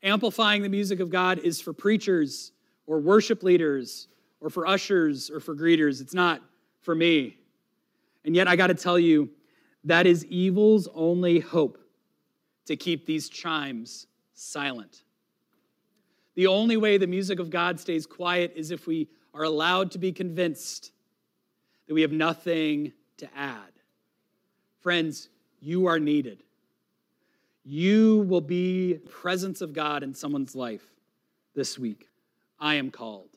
amplifying 0.03 0.63
the 0.63 0.69
music 0.69 1.01
of 1.01 1.11
God 1.11 1.39
is 1.39 1.61
for 1.61 1.73
preachers 1.73 2.53
or 2.87 3.01
worship 3.01 3.43
leaders 3.43 4.09
or 4.41 4.51
for 4.51 4.67
ushers 4.67 5.31
or 5.31 5.41
for 5.41 5.55
greeters. 5.55 6.01
It's 6.01 6.15
not 6.15 6.43
for 6.81 6.95
me. 6.95 7.37
And 8.25 8.37
yet, 8.37 8.47
I 8.47 8.55
got 8.55 8.69
to 8.69 8.75
tell 8.75 8.99
you, 8.99 9.31
that 9.85 10.07
is 10.07 10.25
evil's 10.27 10.89
only 10.95 11.41
hope 11.41 11.79
to 12.67 12.77
keep 12.77 13.05
these 13.05 13.29
chimes 13.29 14.07
silent. 14.35 15.03
The 16.35 16.47
only 16.47 16.77
way 16.77 16.97
the 16.97 17.07
music 17.07 17.39
of 17.39 17.51
God 17.51 17.79
stays 17.79 18.07
quiet 18.07 18.53
is 18.57 18.71
if 18.71 18.87
we 18.87 19.09
are 19.35 19.43
allowed 19.43 19.91
to 19.93 19.99
be 19.99 20.13
convinced 20.13 20.93
that 21.87 21.95
we 21.95 22.03
have 22.03 22.13
nothing 22.13 22.93
to 23.19 23.29
add. 23.37 23.73
Friends, 24.81 25.29
you 25.61 25.87
are 25.87 25.99
needed. 25.99 26.43
You 27.65 28.27
will 28.29 28.41
be 28.41 28.99
presence 29.09 29.61
of 29.61 29.73
God 29.73 30.03
in 30.03 30.15
someone's 30.15 30.57
life 30.57 30.83
this 31.55 31.79
week. 31.79 32.09
I 32.59 32.75
am 32.75 32.91
called. 32.91 33.29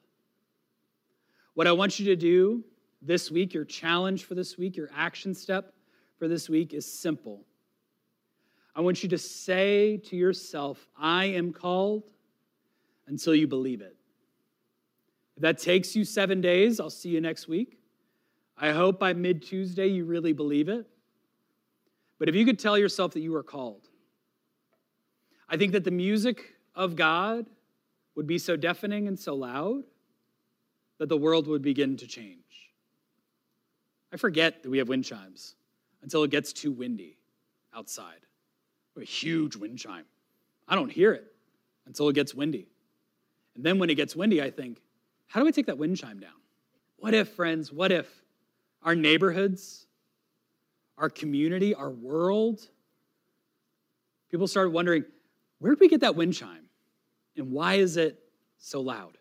What 1.54 1.68
I 1.68 1.72
want 1.72 2.00
you 2.00 2.06
to 2.08 2.16
do 2.16 2.64
this 3.02 3.30
week, 3.30 3.54
your 3.54 3.66
challenge 3.66 4.24
for 4.24 4.36
this 4.36 4.58
week, 4.58 4.76
your 4.76 4.90
action 4.96 5.34
step 5.34 5.74
for 6.18 6.28
this 6.28 6.50
week 6.50 6.74
is 6.74 6.92
simple. 6.92 7.46
I 8.76 8.82
want 8.82 9.04
you 9.04 9.10
to 9.10 9.18
say 9.18 9.98
to 9.98 10.16
yourself, 10.16 10.88
I 10.98 11.26
am 11.26 11.54
called 11.54 12.12
until 13.08 13.36
you 13.36 13.48
believe 13.48 13.82
it. 13.82 13.96
If 15.36 15.42
that 15.42 15.58
takes 15.58 15.96
you 15.96 16.06
seven 16.06 16.42
days, 16.42 16.80
I'll 16.80 16.90
see 16.90 17.10
you 17.10 17.22
next 17.22 17.48
week. 17.48 17.78
I 18.58 18.72
hope 18.72 19.00
by 19.00 19.14
mid 19.14 19.42
Tuesday 19.42 19.88
you 19.88 20.06
really 20.06 20.34
believe 20.34 20.70
it. 20.70 20.88
But 22.18 22.30
if 22.30 22.36
you 22.36 22.46
could 22.46 22.60
tell 22.60 22.78
yourself 22.78 23.12
that 23.14 23.20
you 23.20 23.36
are 23.36 23.44
called, 23.44 23.90
I 25.50 25.58
think 25.58 25.74
that 25.74 25.84
the 25.84 25.92
music 25.92 26.56
of 26.74 26.96
God 26.96 27.46
would 28.16 28.28
be 28.28 28.38
so 28.38 28.56
deafening 28.56 29.08
and 29.08 29.20
so 29.20 29.36
loud 29.36 29.84
that 30.98 31.10
the 31.10 31.18
world 31.18 31.48
would 31.48 31.62
begin 31.62 31.98
to 31.98 32.08
change. 32.08 32.40
I 34.14 34.18
forget 34.18 34.64
that 34.64 34.70
we 34.70 34.78
have 34.78 34.88
wind 34.88 35.04
chimes 35.04 35.56
until 36.02 36.24
it 36.24 36.32
gets 36.32 36.54
too 36.54 36.72
windy 36.72 37.18
outside. 37.76 38.22
A 38.98 39.04
huge 39.04 39.58
wind 39.58 39.78
chime. 39.78 40.06
I 40.70 40.76
don't 40.76 40.92
hear 40.92 41.12
it 41.12 41.26
until 41.86 42.08
it 42.08 42.14
gets 42.14 42.34
windy. 42.34 42.70
And 43.56 43.64
then 43.64 43.80
when 43.80 43.90
it 43.90 43.96
gets 43.96 44.16
windy, 44.16 44.42
I 44.42 44.52
think, 44.52 44.82
how 45.28 45.42
do 45.42 45.48
I 45.48 45.52
take 45.52 45.68
that 45.68 45.78
wind 45.78 45.98
chime 45.98 46.20
down? 46.20 46.32
What 46.98 47.14
if, 47.14 47.30
friends, 47.30 47.72
what 47.72 47.92
if 47.92 48.08
our 48.84 48.96
neighborhoods, 48.96 49.88
our 50.98 51.10
community, 51.10 51.74
our 51.74 51.90
world, 51.90 52.68
people 54.30 54.48
started 54.48 54.72
wondering, 54.72 55.06
where 55.60 55.74
did 55.74 55.80
we 55.80 55.88
get 55.88 56.02
that 56.02 56.16
wind 56.16 56.34
chime? 56.34 56.70
And 57.38 57.52
why 57.52 57.76
is 57.76 57.98
it 57.98 58.20
so 58.58 58.82
loud? 58.82 59.18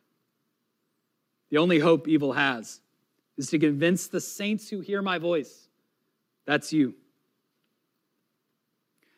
The 1.51 1.59
only 1.59 1.79
hope 1.79 2.09
evil 2.09 2.33
has 2.33 2.81
is 3.37 3.49
to 3.51 3.59
convince 3.59 4.07
the 4.07 4.21
saints 4.21 4.69
who 4.69 4.81
hear 4.81 5.03
my 5.03 5.19
voice, 5.19 5.69
that's 6.47 6.73
you, 6.73 6.95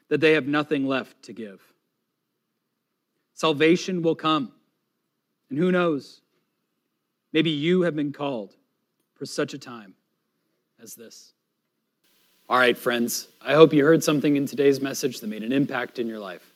that 0.09 0.21
they 0.21 0.33
have 0.33 0.47
nothing 0.47 0.87
left 0.87 1.23
to 1.25 1.33
give. 1.33 1.61
Salvation 3.35 4.03
will 4.03 4.15
come. 4.15 4.53
And 5.51 5.59
who 5.59 5.71
knows? 5.71 6.21
Maybe 7.33 7.51
you 7.51 7.83
have 7.83 7.95
been 7.95 8.13
called 8.13 8.55
for 9.17 9.27
such 9.27 9.55
a 9.55 9.59
time 9.59 9.95
as 10.83 10.95
this. 10.95 11.33
All 12.49 12.59
right, 12.59 12.79
friends, 12.79 13.27
I 13.45 13.55
hope 13.55 13.73
you 13.73 13.85
heard 13.85 14.05
something 14.05 14.37
in 14.37 14.47
today's 14.47 14.81
message 14.81 15.21
that 15.21 15.27
made 15.27 15.43
an 15.43 15.53
impact 15.53 15.99
in 15.99 16.07
your 16.07 16.21
life, 16.21 16.49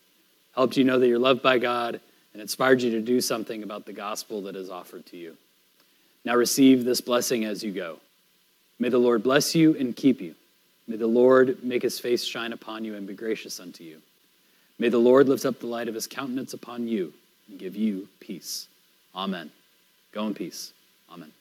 helped 0.55 0.77
you 0.77 0.85
know 0.85 0.99
that 0.99 1.09
you're 1.09 1.19
loved 1.19 1.43
by 1.43 1.59
God, 1.59 2.01
and 2.33 2.41
inspired 2.41 2.81
you 2.81 2.93
to 2.93 3.01
do 3.01 3.21
something 3.21 3.63
about 3.63 3.87
the 3.87 3.93
gospel 3.93 4.43
that 4.43 4.55
is 4.55 4.71
offered 4.71 5.05
to 5.07 5.17
you. 5.17 5.37
Now 6.25 6.37
receive 6.37 6.85
this 6.85 7.01
blessing 7.01 7.45
as 7.45 7.65
you 7.65 7.73
go. 7.73 7.99
May 8.79 8.89
the 8.89 8.99
Lord 8.99 9.23
bless 9.23 9.55
you 9.55 9.77
and 9.77 9.97
keep 9.97 10.21
you. 10.21 10.35
May 10.87 10.97
the 10.97 11.07
Lord 11.07 11.63
make 11.65 11.83
his 11.83 11.99
face 11.99 12.25
shine 12.25 12.53
upon 12.53 12.85
you 12.85 12.95
and 12.95 13.07
be 13.07 13.15
gracious 13.15 13.61
unto 13.61 13.85
you. 13.85 14.01
May 14.79 14.89
the 14.89 14.99
Lord 14.99 15.29
lift 15.29 15.45
up 15.45 15.61
the 15.61 15.67
light 15.67 15.89
of 15.89 15.95
his 15.95 16.07
countenance 16.07 16.55
upon 16.55 16.89
you 16.89 17.13
and 17.49 17.59
give 17.59 17.77
you 17.77 18.09
peace. 18.21 18.69
Amen. 19.15 19.51
Go 20.13 20.27
in 20.27 20.35
peace. 20.35 20.73
Amen. 21.13 21.33